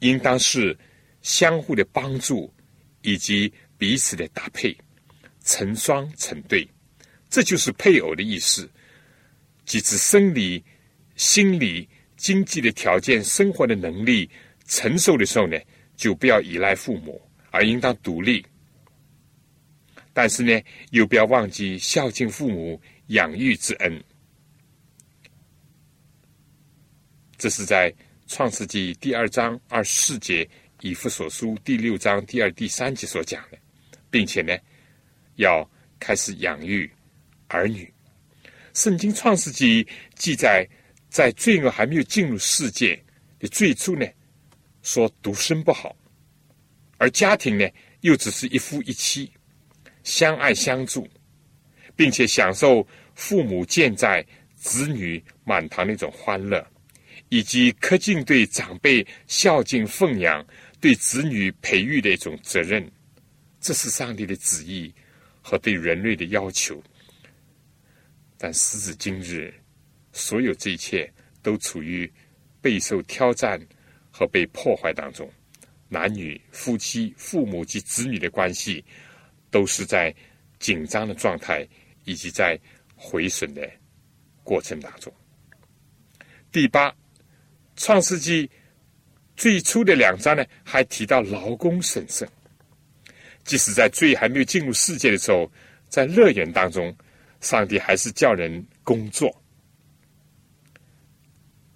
[0.01, 0.77] 应当是
[1.23, 2.53] 相互的帮助
[3.01, 4.77] 以及彼此的搭配。
[5.43, 6.67] 成双成对，
[7.29, 8.69] 这就是配偶的意思。
[9.65, 10.63] 即指生理、
[11.15, 11.87] 心理、
[12.17, 14.29] 经济的条件、生活的能力
[14.65, 15.57] 承受的时候呢，
[15.95, 17.21] 就不要依赖父母，
[17.51, 18.45] 而应当独立。
[20.13, 24.03] 但是呢，又不要忘记孝敬父母、养育之恩。
[27.37, 27.93] 这是在
[28.27, 30.47] 创世纪第二章二十四节，
[30.81, 33.57] 以弗所书第六章第二、第三节所讲的，
[34.09, 34.55] 并且呢。
[35.41, 35.69] 要
[35.99, 36.89] 开始养育
[37.47, 37.91] 儿女。
[38.73, 39.85] 圣经创世纪
[40.15, 40.65] 记载，
[41.09, 42.97] 在罪恶还没有进入世界
[43.37, 44.07] 的最初呢，
[44.81, 45.93] 说独生不好，
[46.97, 47.67] 而家庭呢，
[47.99, 49.29] 又只是一夫一妻，
[50.03, 51.05] 相爱相助，
[51.95, 54.25] 并且享受父母健在、
[54.55, 56.65] 子女满堂的一种欢乐，
[57.27, 60.45] 以及恪尽对长辈孝敬奉养、
[60.79, 62.89] 对子女培育的一种责任。
[63.59, 64.93] 这是上帝的旨意。
[65.51, 66.81] 和对人类的要求，
[68.37, 69.53] 但时至今日，
[70.13, 71.11] 所有这一切
[71.43, 72.09] 都处于
[72.61, 73.59] 备受挑战
[74.09, 75.29] 和被破坏当中。
[75.89, 78.81] 男女、夫妻、父母及子女的关系，
[79.49, 80.15] 都是在
[80.57, 81.67] 紧张的状态，
[82.05, 82.57] 以及在
[82.95, 83.69] 毁损的
[84.45, 85.13] 过程当中。
[86.49, 86.89] 第八，
[87.75, 88.47] 《创世纪》
[89.35, 92.25] 最初的两章呢，还提到劳工神圣。
[93.43, 95.51] 即使在罪还没有进入世界的时候，
[95.89, 96.95] 在乐园当中，
[97.41, 99.29] 上帝还是叫人工作。《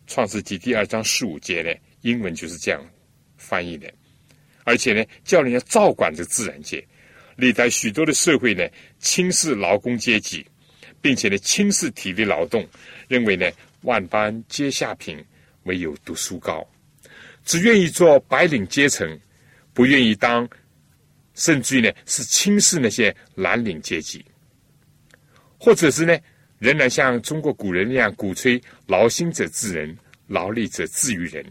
[0.07, 2.79] 创世纪》第二章十五节呢，英文就是这样
[3.37, 3.91] 翻译的。
[4.63, 6.85] 而且呢，叫人要照管这自然界。
[7.35, 8.65] 历代许多的社会呢，
[8.99, 10.45] 轻视劳工阶级，
[11.01, 12.65] 并且呢，轻视体力劳动，
[13.07, 13.49] 认为呢，
[13.81, 15.23] 万般皆下品，
[15.63, 16.65] 唯有读书高，
[17.43, 19.19] 只愿意做白领阶层，
[19.73, 20.47] 不愿意当，
[21.35, 24.25] 甚至于呢，是轻视那些蓝领阶级，
[25.59, 26.17] 或者是呢，
[26.57, 29.95] 仍然像中国古人那样鼓吹劳心者治人，
[30.27, 31.45] 劳力者治于人。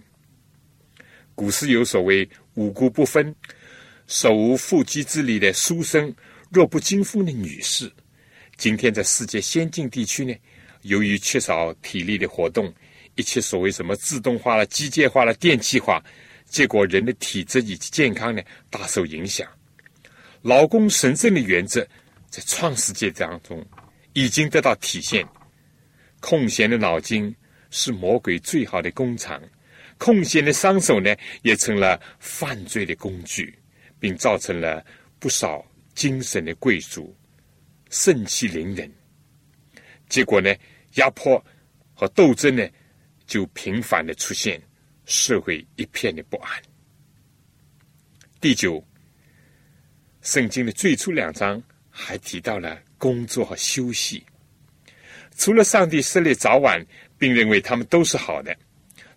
[1.35, 2.29] 古时有所谓。
[2.57, 3.35] 五谷不分、
[4.07, 6.15] 手无缚鸡之力的书生，
[6.53, 7.91] 弱不禁风的女士，
[8.57, 10.33] 今天在世界先进地区呢，
[10.83, 12.73] 由于缺少体力的活动，
[13.17, 16.01] 一切所谓什么自动化了、机械化了、电气化，
[16.45, 19.45] 结果人的体质以及健康呢大受影响。
[20.45, 21.81] 劳工神圣的原则
[22.29, 23.67] 在创世界当中
[24.13, 25.27] 已经得到体现。
[26.21, 27.35] 空闲的脑筋
[27.71, 29.43] 是魔鬼最好的工厂。
[29.97, 33.59] 空闲的双手呢，也成了犯罪的工具，
[33.99, 34.85] 并造成了
[35.19, 35.65] 不少
[35.95, 37.17] 精神的贵族
[37.89, 38.93] 盛气凌人。
[40.11, 40.55] 结果呢，
[40.97, 41.43] 压迫
[41.95, 42.69] 和斗争呢，
[43.27, 44.61] 就频繁的出现，
[45.07, 46.63] 社会一片的不安。
[48.43, 48.85] 第九，
[50.25, 54.25] 圣经的最初两章还提到了工作和休息，
[55.37, 56.83] 除了上帝设立早晚，
[57.19, 58.57] 并认为他们都是好的。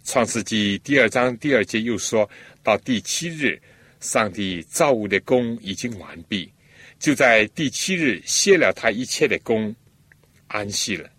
[0.03, 2.29] 创世纪第二章第二节又说
[2.61, 3.57] 到第七日，
[4.01, 6.51] 上帝造物的功已经完毕，
[6.99, 9.73] 就在第七日歇了他一切的功，
[10.47, 11.09] 安息了。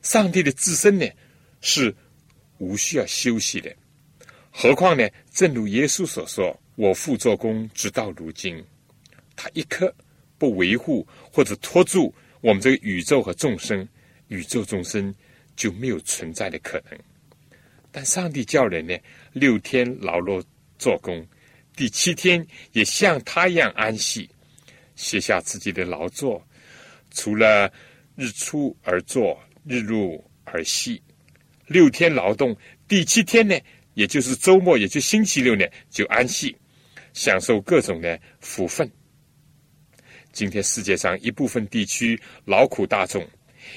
[0.00, 1.06] 上帝的自身呢
[1.60, 1.94] 是
[2.56, 3.70] 无需要休息的，
[4.50, 5.06] 何况呢？
[5.30, 8.64] 正如耶稣所说：“我父做工直到如今，
[9.40, 9.94] 他一刻
[10.36, 13.88] 不维护或者拖住我们这个宇宙和众生，
[14.26, 15.14] 宇宙众生
[15.54, 16.98] 就没有存在的可能。”
[17.92, 18.98] 但上帝叫人呢，
[19.32, 20.42] 六天劳碌
[20.76, 21.24] 做工，
[21.76, 24.28] 第七天也像他一样安息，
[24.96, 26.44] 卸下自己的劳作，
[27.12, 27.72] 除了
[28.16, 31.00] 日出而作，日入而息，
[31.68, 32.56] 六天劳动，
[32.88, 33.56] 第七天呢，
[33.94, 36.56] 也就是周末，也就星期六呢，就安息，
[37.14, 38.90] 享受各种的福分。
[40.32, 43.26] 今天世界上一部分地区劳苦大众，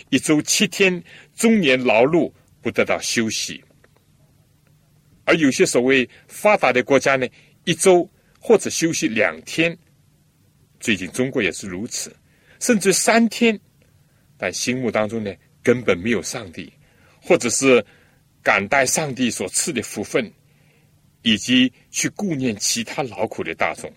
[0.09, 1.03] 一周七天，
[1.35, 2.31] 终年劳碌，
[2.61, 3.63] 不得到休息。
[5.25, 7.27] 而有些所谓发达的国家呢，
[7.63, 8.07] 一周
[8.39, 9.75] 或者休息两天。
[10.79, 12.15] 最近中国也是如此，
[12.59, 13.57] 甚至三天。
[14.37, 15.31] 但心目当中呢，
[15.61, 16.71] 根本没有上帝，
[17.21, 17.85] 或者是
[18.41, 20.31] 感戴上帝所赐的福分，
[21.21, 23.91] 以及去顾念其他劳苦的大众。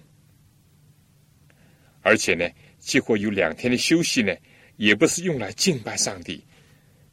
[2.04, 2.46] 而且呢，
[2.78, 4.32] 几乎有两天的休息呢，
[4.76, 6.44] 也不是用来敬拜上帝，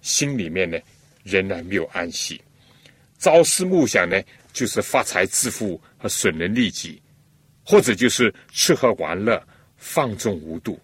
[0.01, 0.77] 心里面呢，
[1.23, 2.39] 仍然没有安息。
[3.17, 4.21] 朝思暮想呢，
[4.51, 7.01] 就是发财致富和损人利己，
[7.63, 9.41] 或者就是吃喝玩乐、
[9.77, 10.77] 放纵无度。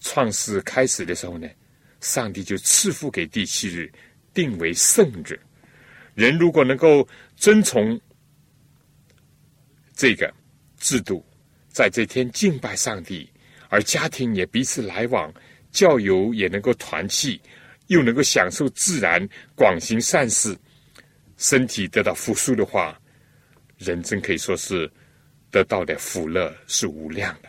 [0.00, 1.48] 创世开始的时候呢，
[2.00, 3.92] 上帝就赐福给第七日，
[4.32, 5.38] 定为圣日。
[6.14, 7.06] 人如果能够
[7.36, 8.00] 遵从
[9.96, 10.32] 这个
[10.78, 11.24] 制度，
[11.78, 13.30] 在这天敬拜上帝，
[13.68, 15.32] 而家庭也彼此来往，
[15.70, 17.40] 教友也能够团契，
[17.86, 19.24] 又能够享受自然，
[19.54, 20.58] 广行善事。
[21.36, 23.00] 身体得到复苏的话，
[23.76, 24.90] 人真可以说是
[25.52, 27.48] 得到的福乐是无量的。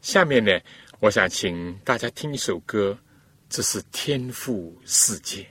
[0.00, 0.58] 下面呢，
[0.98, 2.98] 我想请大家听一首歌，
[3.50, 5.46] 这是天赋世界。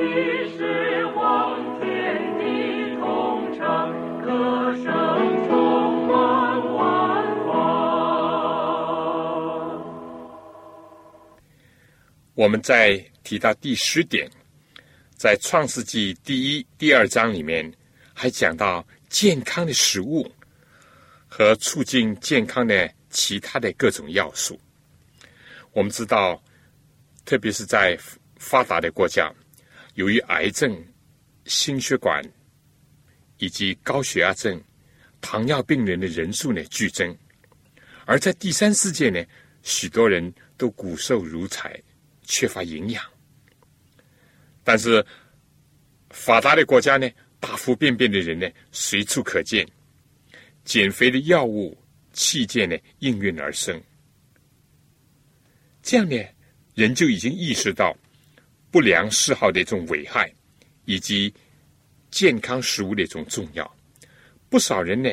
[0.00, 0.06] 你
[0.56, 1.84] 是往天
[2.38, 2.42] 的
[2.98, 3.62] 同城
[4.22, 4.84] 歌声
[5.46, 6.16] 充满
[6.72, 6.80] 万
[7.44, 7.52] 方
[12.34, 14.26] 我们再提到第十点
[15.18, 17.70] 在创世纪第一第二章里面
[18.14, 20.26] 还讲到健康的食物
[21.28, 24.58] 和促进健康的其他的各种要素。
[25.72, 26.42] 我们知道
[27.26, 27.98] 特别是在
[28.38, 29.30] 发达的国家
[29.94, 30.84] 由于癌症、
[31.44, 32.22] 心血管
[33.38, 34.62] 以及高血压症、
[35.20, 37.16] 糖尿病人的人数呢剧增，
[38.04, 39.24] 而在第三世界呢，
[39.62, 41.80] 许多人都骨瘦如柴。
[42.32, 43.04] 缺乏营养，
[44.62, 45.04] 但是
[46.10, 47.10] 发达的国家呢，
[47.40, 49.66] 大腹便便的人呢随处可见，
[50.64, 51.76] 减肥的药物
[52.12, 53.82] 器件呢应运而生，
[55.82, 56.16] 这样呢，
[56.76, 57.96] 人就已经意识到
[58.70, 60.32] 不良嗜好的一种危害，
[60.84, 61.32] 以及
[62.10, 63.76] 健康食物的一种重要。
[64.48, 65.10] 不少人呢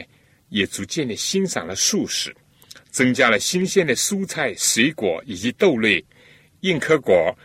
[0.50, 2.36] 也逐渐的欣赏了素食，
[2.90, 6.04] 增加了新鲜的蔬菜、水果以及豆类。
[6.62, 7.38] 硬壳果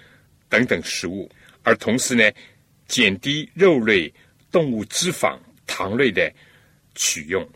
[0.48, 1.30] 等等食物，
[1.62, 2.24] 而同时呢，
[2.88, 4.12] 减低肉类、
[4.50, 6.32] 动物脂肪、糖类的
[6.94, 7.46] 取用。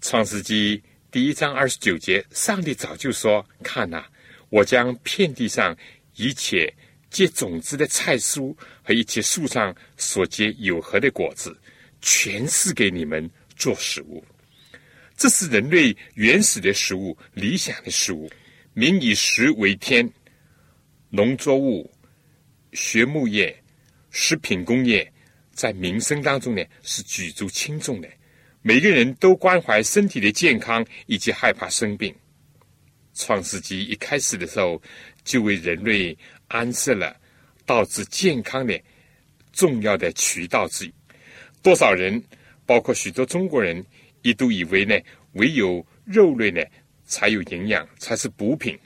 [0.00, 4.04] 创世纪第一章二十九节，上帝早就说：“看呐，
[4.50, 5.76] 我将遍地上
[6.14, 6.72] 一切
[7.12, 11.56] 结种子的菜蔬和一切树上所结有核的果子，
[12.00, 14.24] 全是给你们做食物。
[15.16, 18.28] 这是人类原始的食物，理想的食物。
[18.72, 20.10] 民以食为天。”
[21.14, 21.92] 农作物、
[22.72, 23.54] 畜牧业、
[24.10, 25.12] 食品工业，
[25.52, 28.08] 在民生当中呢是举足轻重的。
[28.62, 32.14] 每个人都关怀身体的健康，以及害怕生病。
[33.14, 34.80] 创世纪一开始的时候，
[35.24, 36.16] 就为人类
[36.48, 37.16] 安设了
[37.64, 38.80] 导致健康的
[39.52, 40.94] 重要的渠道之一。
[41.62, 42.22] 多少人，
[42.66, 43.84] 包括许多中国人，
[44.22, 44.98] 一度以为呢，
[45.32, 46.60] 唯有肉类呢
[47.04, 48.78] 才有营养，才是补品。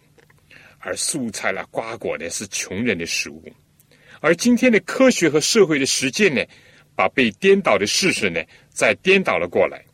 [0.79, 3.43] 而蔬菜啦、瓜果呢，是穷人的食物。
[4.21, 6.45] 而今天的科学和社会的实践呢，
[6.95, 9.85] 把被颠倒的事实呢，再颠倒了过来。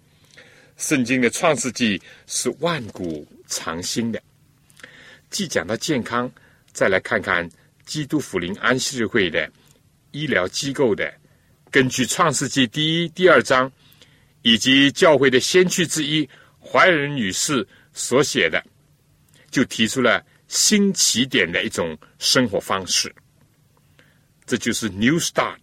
[0.76, 4.20] 圣经的创世纪是万古长新的。
[5.32, 6.30] 既讲到健康，
[6.72, 7.50] 再来看看
[7.84, 9.50] 基督福临安息日会的
[10.12, 11.12] 医疗机构的，
[11.70, 13.72] 根据创世纪第一、第二章，
[14.42, 16.28] 以及教会的先驱之一
[16.60, 18.62] 怀仁女士所写的，
[19.50, 20.24] 就提出了。
[20.48, 23.10] 新起点的一种生活方式，
[24.44, 25.56] 这就是 New Start。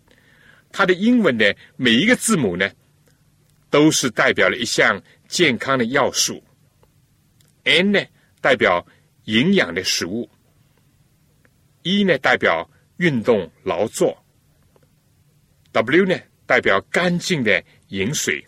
[0.72, 2.68] 它的英文的每一个字母呢，
[3.70, 6.44] 都是代表了一项健康的要素。
[7.66, 8.04] N 呢
[8.42, 8.84] 代表
[9.30, 10.28] 营养的食物
[11.84, 12.68] ，E 呢代表
[12.98, 14.18] 运动劳作
[15.72, 18.44] ，W 呢代表干净的饮水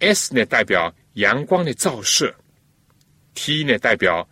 [0.00, 2.34] ，S 呢代表阳光的照射
[3.34, 4.28] ，T 呢代表。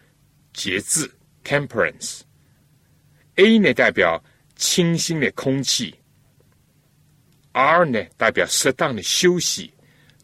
[0.53, 1.11] 节制。
[1.45, 4.23] （temperance），A 呢代表
[4.55, 5.99] 清新的空气
[7.53, 9.73] ，R 呢代表适当的休息，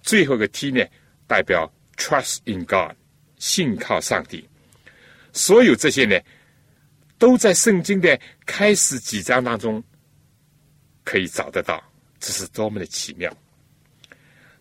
[0.02, 0.84] 最后个 T 呢
[1.26, 2.94] 代表 trust in God，
[3.38, 4.48] 信靠上帝。
[5.32, 6.18] 所有这些呢，
[7.18, 9.82] 都在圣经的开始几章当中
[11.04, 11.82] 可以找得到，
[12.18, 13.34] 这是多么的奇妙！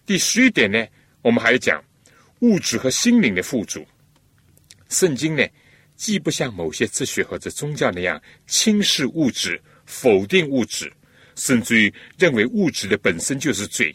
[0.06, 0.86] 第十一点呢，
[1.22, 1.84] 我们还要讲
[2.40, 3.86] 物质和心灵的富足。
[4.90, 5.46] 圣经呢，
[5.96, 10.92] 既不像某些哲学或者宗教那样轻视物质、否定物质，
[11.36, 13.94] 甚至于认为物质的本身就是罪。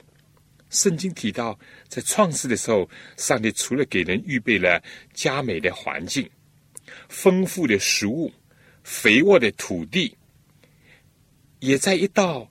[0.73, 1.57] 圣经提到，
[1.87, 4.83] 在创世的时候，上帝除了给人预备了
[5.15, 6.29] 佳美的环境、
[7.09, 8.33] 丰富的食物、
[8.83, 10.17] 肥沃的土地，
[11.61, 12.51] 也在一道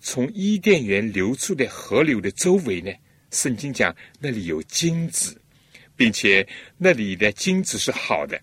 [0.00, 2.92] 从伊甸园流出的河流的周围呢，
[3.30, 5.40] 圣经讲那里有金子。
[5.96, 6.48] 并且
[6.78, 8.40] 那里的金子是好的，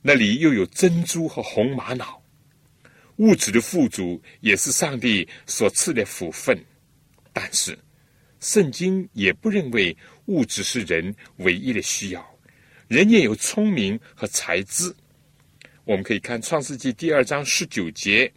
[0.00, 2.22] 那里又有珍珠和红玛瑙，
[3.16, 6.58] 物质的富足也是上帝所赐的福分。
[7.34, 7.78] 但是，
[8.46, 9.94] 圣经也不认为
[10.26, 12.24] 物质是人唯一的需要，
[12.86, 14.94] 人也有聪明和才智。
[15.82, 18.32] 我们可以看创世纪第二章十九节，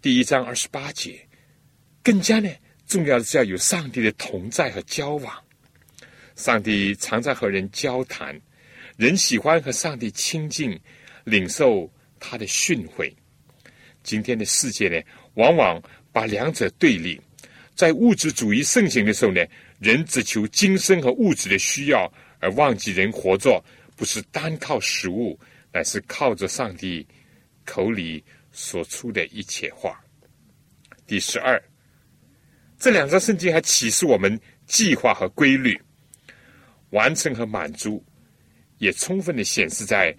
[0.00, 1.20] 第一章二十八节，
[2.02, 2.50] 更加呢
[2.86, 5.44] 重要的是要有上帝的同在和交往。
[6.34, 8.40] 上帝常在和人交谈，
[8.96, 10.80] 人喜欢和上帝亲近，
[11.24, 13.12] 领受他的训诲。
[14.02, 14.98] 今天的世界呢，
[15.34, 15.78] 往往
[16.10, 17.20] 把两者对立。
[17.78, 19.40] 在物质主义盛行的时候呢，
[19.78, 23.64] 人只求今生和物质的需要，而忘记人活着
[23.94, 25.38] 不是单靠食物，
[25.72, 27.06] 乃是靠着上帝
[27.64, 29.96] 口里所出的一切话。
[31.06, 31.62] 第十二，
[32.80, 35.80] 这两章圣经还启示我们计划和规律。
[36.90, 38.04] 完成和满足，
[38.78, 40.12] 也充分的显示在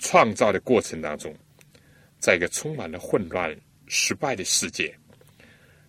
[0.00, 1.32] 创造的过程当中，
[2.18, 3.56] 在一个充满了混乱、
[3.86, 4.92] 失败的世界，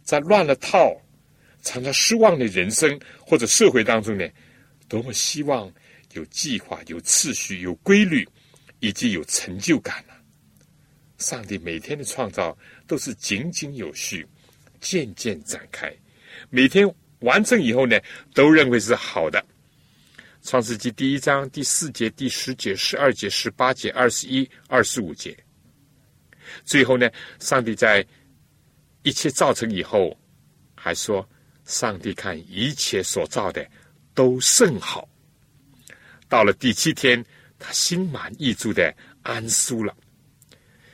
[0.05, 0.95] 在乱了套、
[1.63, 4.25] 常常失望的人生或者社会当中呢，
[4.87, 5.69] 多么希望
[6.13, 8.25] 有计划、有次序、有规律，
[8.79, 10.15] 以及有成就感啊！
[11.17, 14.25] 上帝每天的创造都是井井有序、
[14.79, 15.91] 渐渐展开，
[16.51, 16.87] 每天
[17.21, 17.99] 完成以后呢，
[18.33, 19.43] 都认为是好的。
[20.43, 25.35] 创世纪第一章第四节、第十节、十二节、十八节、二十一、二十五节。
[26.63, 28.05] 最后呢，上帝在
[29.05, 30.17] 一切造成以后，
[30.73, 31.27] 还说
[31.63, 33.63] ：“上帝看一切所造的
[34.15, 35.07] 都甚好。”
[36.27, 37.23] 到了第七天，
[37.59, 38.91] 他心满意足的
[39.21, 39.95] 安舒了，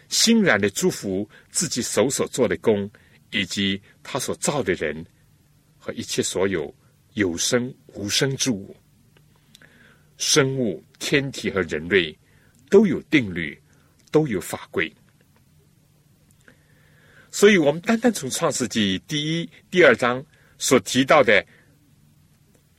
[0.09, 2.91] 欣然的祝福自己手所做的工，
[3.29, 5.05] 以及他所造的人
[5.77, 6.75] 和一切所有
[7.13, 8.75] 有生无生之物。
[10.17, 12.13] 生物、天体和人类
[12.69, 13.57] 都有定律，
[14.11, 14.93] 都有法规，
[17.31, 20.23] 所以，我们单单从创世纪第一、第二章
[20.57, 21.43] 所提到的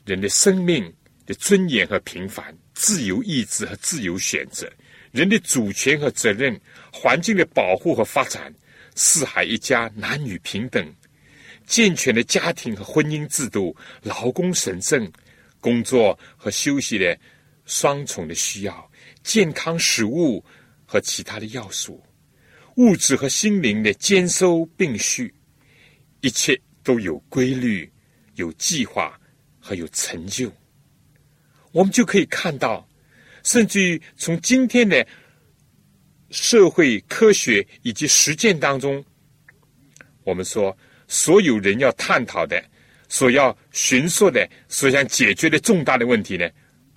[0.04, 0.92] 人的生命
[1.26, 4.70] 的尊严和平凡、自由意志和自由选择、
[5.10, 6.60] 人的主权和责任、
[6.92, 8.54] 环境的保护和发展、
[8.94, 10.94] 四海一家、男女平等、
[11.66, 15.10] 健全的家庭和婚姻制度、劳工神圣、
[15.60, 17.18] 工作和休息的。
[17.64, 18.90] 双重的需要，
[19.22, 20.44] 健康食物
[20.84, 22.02] 和其他的要素，
[22.76, 25.32] 物质和心灵的兼收并蓄，
[26.20, 27.90] 一切都有规律、
[28.36, 29.18] 有计划
[29.58, 30.50] 和有成就。
[31.70, 32.86] 我们就可以看到，
[33.42, 35.06] 甚至于从今天的
[36.30, 39.04] 社会科学以及实践当中，
[40.24, 40.76] 我们说
[41.08, 42.62] 所有人要探讨的、
[43.08, 46.48] 所要寻索的、所想解决的重大的问题呢？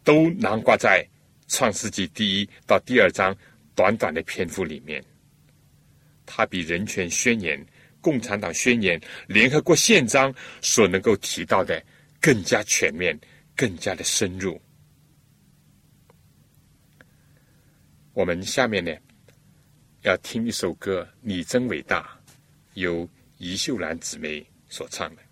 [0.04, 1.06] 都囊括在
[1.48, 3.36] 创世纪第一到第二章
[3.74, 5.04] 短短的篇幅里面。
[6.26, 7.64] 它比人权宣言、
[8.02, 11.84] 共产党宣言、联合国宪章所能够提到的
[12.20, 13.20] 更加全面、
[13.56, 14.60] 更加的深入。
[18.14, 18.96] 我们下面呢，
[20.04, 22.02] 要听一首歌《你真伟大》，
[22.76, 23.10] 由
[23.40, 25.25] 于秀兰姊妹所唱的。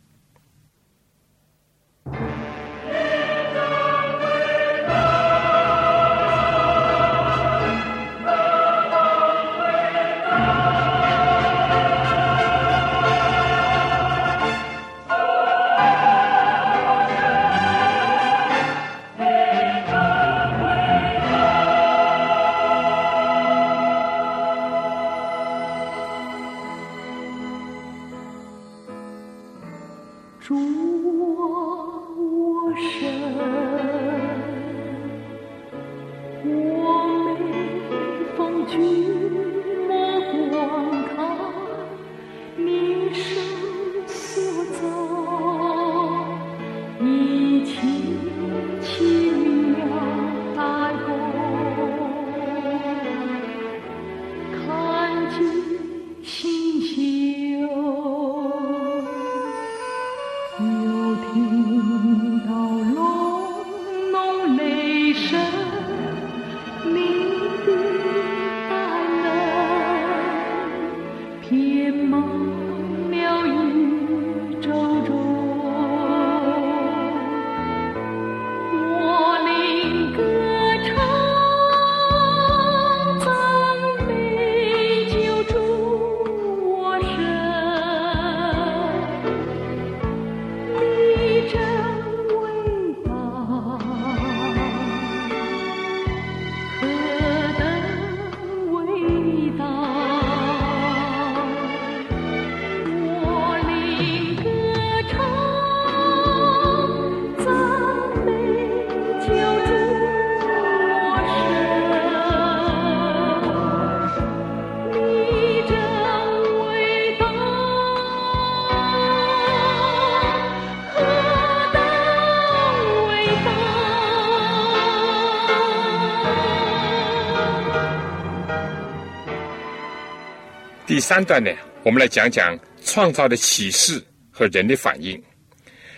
[130.93, 131.49] 第三段呢，
[131.81, 135.19] 我们来讲讲创造的启示和人的反应。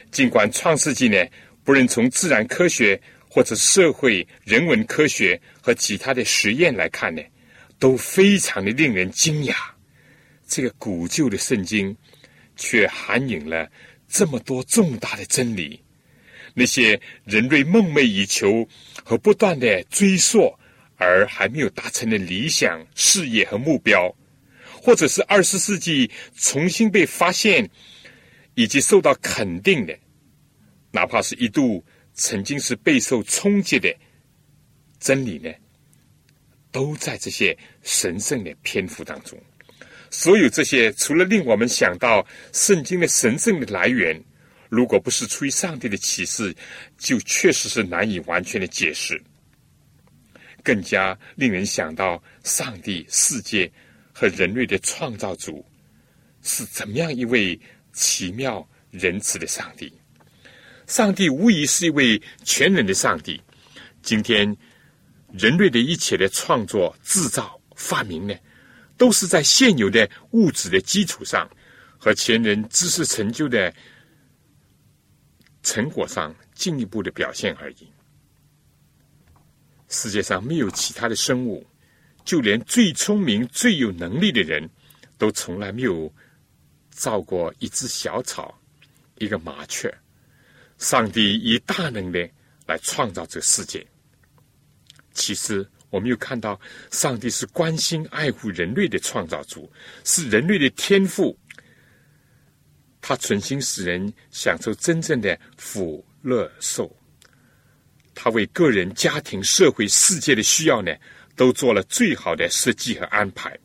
[0.10, 1.22] 尽管创世纪呢，
[1.66, 7.22] 不论从自然科学或者社会人文科学和其他的实验来看呢，
[7.78, 9.54] 都非常的令人惊讶。
[10.48, 11.94] 这个古旧的圣经
[12.56, 13.70] 却含引了
[14.08, 15.78] 这么多重大的真理，
[16.54, 18.66] 那些人类梦寐以求
[19.04, 20.58] 和不断的追溯
[20.96, 24.10] 而还没有达成的理想、事业和目标，
[24.86, 27.68] 或者是二十世纪重新被发现
[28.54, 29.98] 以及受到肯定的，
[30.92, 31.84] 哪怕是一度
[32.14, 33.92] 曾经是备受冲击的
[35.00, 35.52] 真理呢，
[36.72, 39.36] 都在这些神圣的篇幅当中。
[40.12, 42.24] 所有这些，除了令我们想到
[42.54, 44.24] 圣经的神圣的来源，
[44.70, 46.56] 如果不是出于上帝的启示，
[47.00, 49.20] 就确实是难以完全的解释。
[50.64, 53.72] 更加令人想到，上帝、世界
[54.18, 55.64] 和人类的创造主
[56.42, 57.60] 是怎么样一位
[57.92, 59.92] 奇妙仁慈的上帝。
[60.88, 63.42] 上帝无疑是一位全能的上帝。
[64.02, 64.56] 今天，
[65.34, 68.34] 人类的一切的创作、制造、发明呢，
[68.96, 71.50] 都是在现有的物质的基础上
[71.98, 73.74] 和前人知识成就的
[75.62, 77.92] 成果上进一步的表现而已。
[79.90, 81.66] 世界上没有其他的生物，
[82.26, 84.68] 就连最聪明、最有能力的人，
[85.18, 86.12] 都从来没有
[86.90, 88.60] 造过一只小草、
[89.20, 89.94] 一个麻雀。
[90.80, 92.30] 上帝以大能力
[92.66, 93.86] 来创造这个世界。
[95.14, 96.60] 其实，我们又看到，
[96.92, 99.72] 上帝是关心、爱护人类的创造主，
[100.04, 101.38] 是人类的天赋。
[103.00, 106.94] 他存心使人享受真正的福乐寿。
[108.16, 110.92] 他为个人、家庭、社会、世界的需要呢，
[111.36, 113.58] 都做了最好的设计和安排。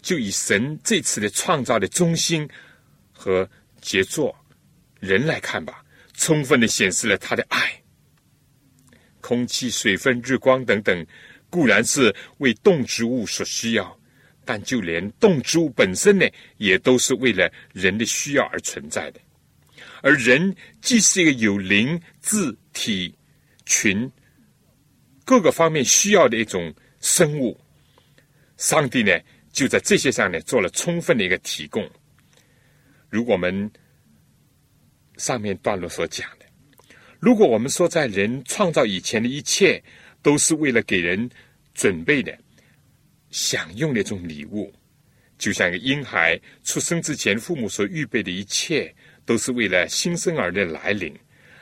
[0.00, 2.48] 就以神这次的创造的中心
[3.12, 3.48] 和
[3.80, 4.34] 杰作
[5.00, 7.82] 人来看吧，充分的显示了他的爱。
[9.20, 11.06] 空气、水分、日光等等，
[11.50, 14.00] 固然是为动植物所需要，
[14.44, 19.20] 但就连动植物本身呢，也都是为了人的需要而存在的。
[20.00, 23.14] 而人既是一个有灵、智、体。
[23.70, 24.10] 群
[25.28, 27.54] 各个方面需要的一种生物，
[28.56, 29.12] 上帝呢
[29.52, 31.86] 就在这些上呢做了充分的一个提供。
[33.10, 33.70] 如果我们
[35.18, 36.46] 上面段落所讲的，
[37.20, 39.82] 如果我们说在人创造以前的一切
[40.22, 41.28] 都是为了给人
[41.74, 42.34] 准备的、
[43.28, 44.72] 享用的一种礼物，
[45.36, 48.90] 就像一个婴孩出生之前父母所预备的一切
[49.26, 51.14] 都是为了新生儿的来临，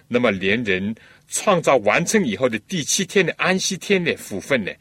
[0.07, 0.95] 那么连人。
[1.29, 4.72] 创造完成以后的第七天的安息天的福分呢，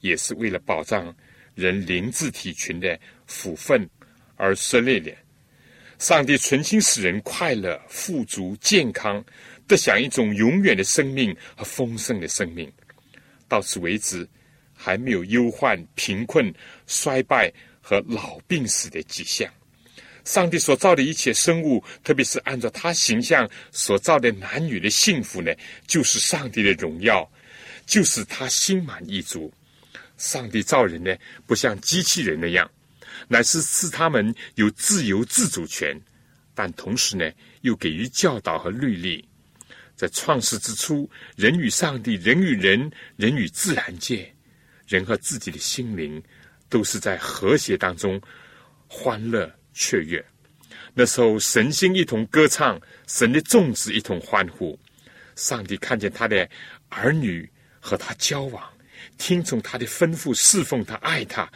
[0.00, 1.14] 也是为了保障
[1.54, 3.88] 人灵智体群的福分
[4.36, 5.12] 而设立的。
[5.98, 9.22] 上帝存心使人快乐、富足、健康，
[9.66, 12.70] 得享一种永远的生命和丰盛的生命。
[13.46, 14.26] 到此为止，
[14.74, 16.50] 还没有忧患、贫困、
[16.86, 17.52] 衰败
[17.82, 19.46] 和老病死的迹象。
[20.24, 25.52] 上帝所造的一切生物，特别是按照他形象所造的男女的幸福呢，
[25.86, 27.30] 就是上帝的荣耀，
[27.86, 29.52] 就是他心满意足。
[30.16, 31.16] 上帝造人呢，
[31.46, 32.70] 不像机器人那样，
[33.26, 35.98] 乃是赐他们有自由自主权，
[36.54, 37.30] 但同时呢，
[37.62, 39.26] 又给予教导和律例。
[39.96, 44.30] 在创世之初，人与上帝、人与人、人与自然界、
[44.86, 46.22] 人和自己的心灵，
[46.68, 48.20] 都是在和谐当中
[48.88, 49.50] 欢乐。
[49.72, 50.24] 雀跃，
[50.94, 54.78] 那时候神心一同歌唱，神的众子一同欢呼。
[55.36, 56.48] 上帝看见他的
[56.88, 57.50] 儿女
[57.80, 58.62] 和他交往，
[59.16, 61.50] 听从他的吩咐，侍奉他，爱他，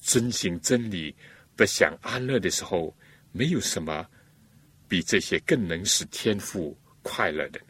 [0.00, 1.14] 遵行真理，
[1.56, 2.96] 得享安乐的时候，
[3.30, 4.04] 没有什么
[4.88, 7.60] 比这些更能使天父快乐的。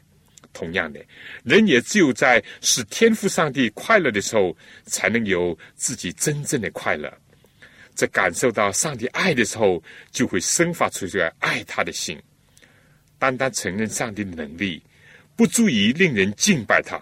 [0.53, 1.05] 同样的，
[1.45, 7.13] 人也只有在使天父上帝快乐的时候，才能有自己真正的快乐。
[8.01, 12.19] 在感受到上帝爱的时候，就会生发出这个爱他的心。
[13.19, 14.83] 单单承认上帝的能力，
[15.37, 16.97] 不足以令人敬拜他；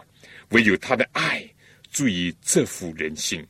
[0.48, 1.48] 唯有他的爱，
[1.88, 3.46] 足以折服人心。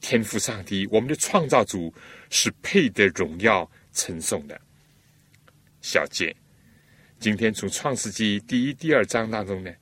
[0.00, 1.94] 天赋上帝，我们的创造主
[2.30, 4.60] 是配得荣耀称颂的。
[5.82, 6.34] 小杰，
[7.20, 9.72] 今天从创世纪第一、第二章当中呢，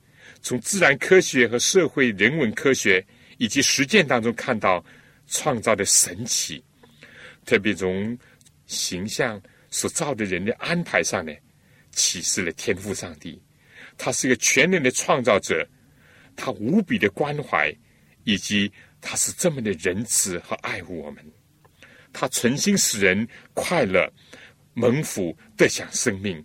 [0.43, 3.03] 从自然科学和社会人文科学
[3.39, 4.85] 以及实践当中看到
[5.25, 6.63] 创造的神奇。
[7.45, 8.17] 特别从
[8.65, 11.33] 形象所造的人的安排上呢，
[11.91, 13.41] 启示了天赋上帝，
[13.97, 15.67] 他是一个全能的创造者，
[16.35, 17.73] 他无比的关怀，
[18.23, 18.71] 以及
[19.01, 21.23] 他是这么的仁慈和爱护我们，
[22.13, 24.11] 他存心使人快乐、
[24.73, 26.43] 蒙福、得享生命。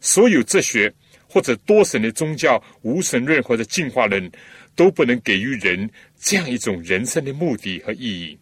[0.00, 0.92] 所有哲学
[1.26, 4.30] 或者多神的宗教、无神论或者进化论，
[4.76, 8.38] 都不能给予人这样一种人生的目的和意义。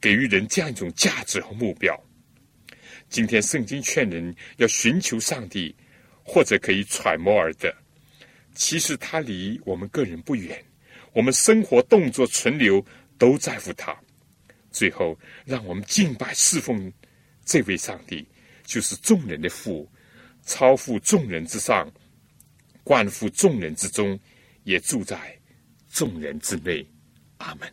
[0.00, 1.98] 给予人这样一种价值和目标。
[3.08, 5.74] 今天圣经劝人要寻求上帝，
[6.24, 7.74] 或者可以揣摩而得。
[8.54, 10.64] 其实他离我们个人不远，
[11.12, 12.84] 我们生活、动作、存留
[13.18, 13.96] 都在乎他。
[14.70, 16.92] 最后，让我们敬拜侍奉
[17.44, 18.26] 这位上帝，
[18.64, 19.90] 就是众人的父，
[20.44, 21.92] 超乎众人之上，
[22.84, 24.18] 冠乎众人之中，
[24.62, 25.36] 也住在
[25.90, 26.86] 众人之内。
[27.38, 27.68] 阿门。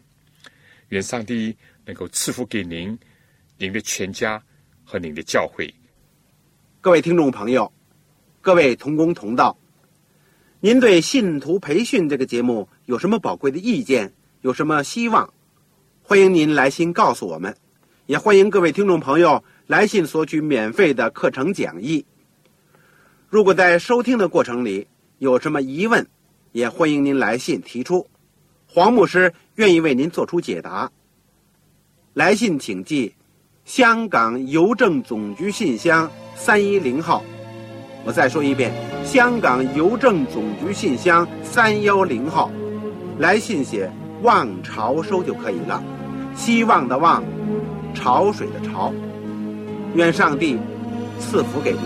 [0.90, 1.56] 愿上帝
[1.88, 3.00] 能够赐福给您、
[3.58, 4.44] 您的全家
[4.84, 5.74] 和您的教会。
[6.82, 7.72] 各位听众朋友，
[8.42, 9.58] 各位同工同道，
[10.60, 14.14] 您对信徒培训这个节目有什么宝贵的意见？
[14.42, 15.34] 有什么希望？
[16.04, 17.56] 欢迎您来信告诉我们，
[18.06, 22.06] 也欢迎各位听众朋友来信索取免费的课程讲义。
[23.30, 24.88] 如果在收听的过程里
[25.20, 26.06] 有什么疑问，
[26.52, 28.08] 也欢迎您来信提出，
[28.68, 30.92] 黄牧师愿意为您做出解答。
[32.18, 33.14] 来信请寄
[33.64, 37.24] 香港邮政总局信箱三一零号。
[38.04, 38.74] 我再说一遍
[39.06, 42.50] 香港邮政总局信箱三幺零号。
[43.20, 43.92] 来信写
[44.24, 45.84] 望潮收就可以了
[46.36, 47.24] 希望的望
[47.94, 48.92] 潮水的潮。
[49.94, 50.58] 愿上帝
[51.20, 51.82] 赐福给您。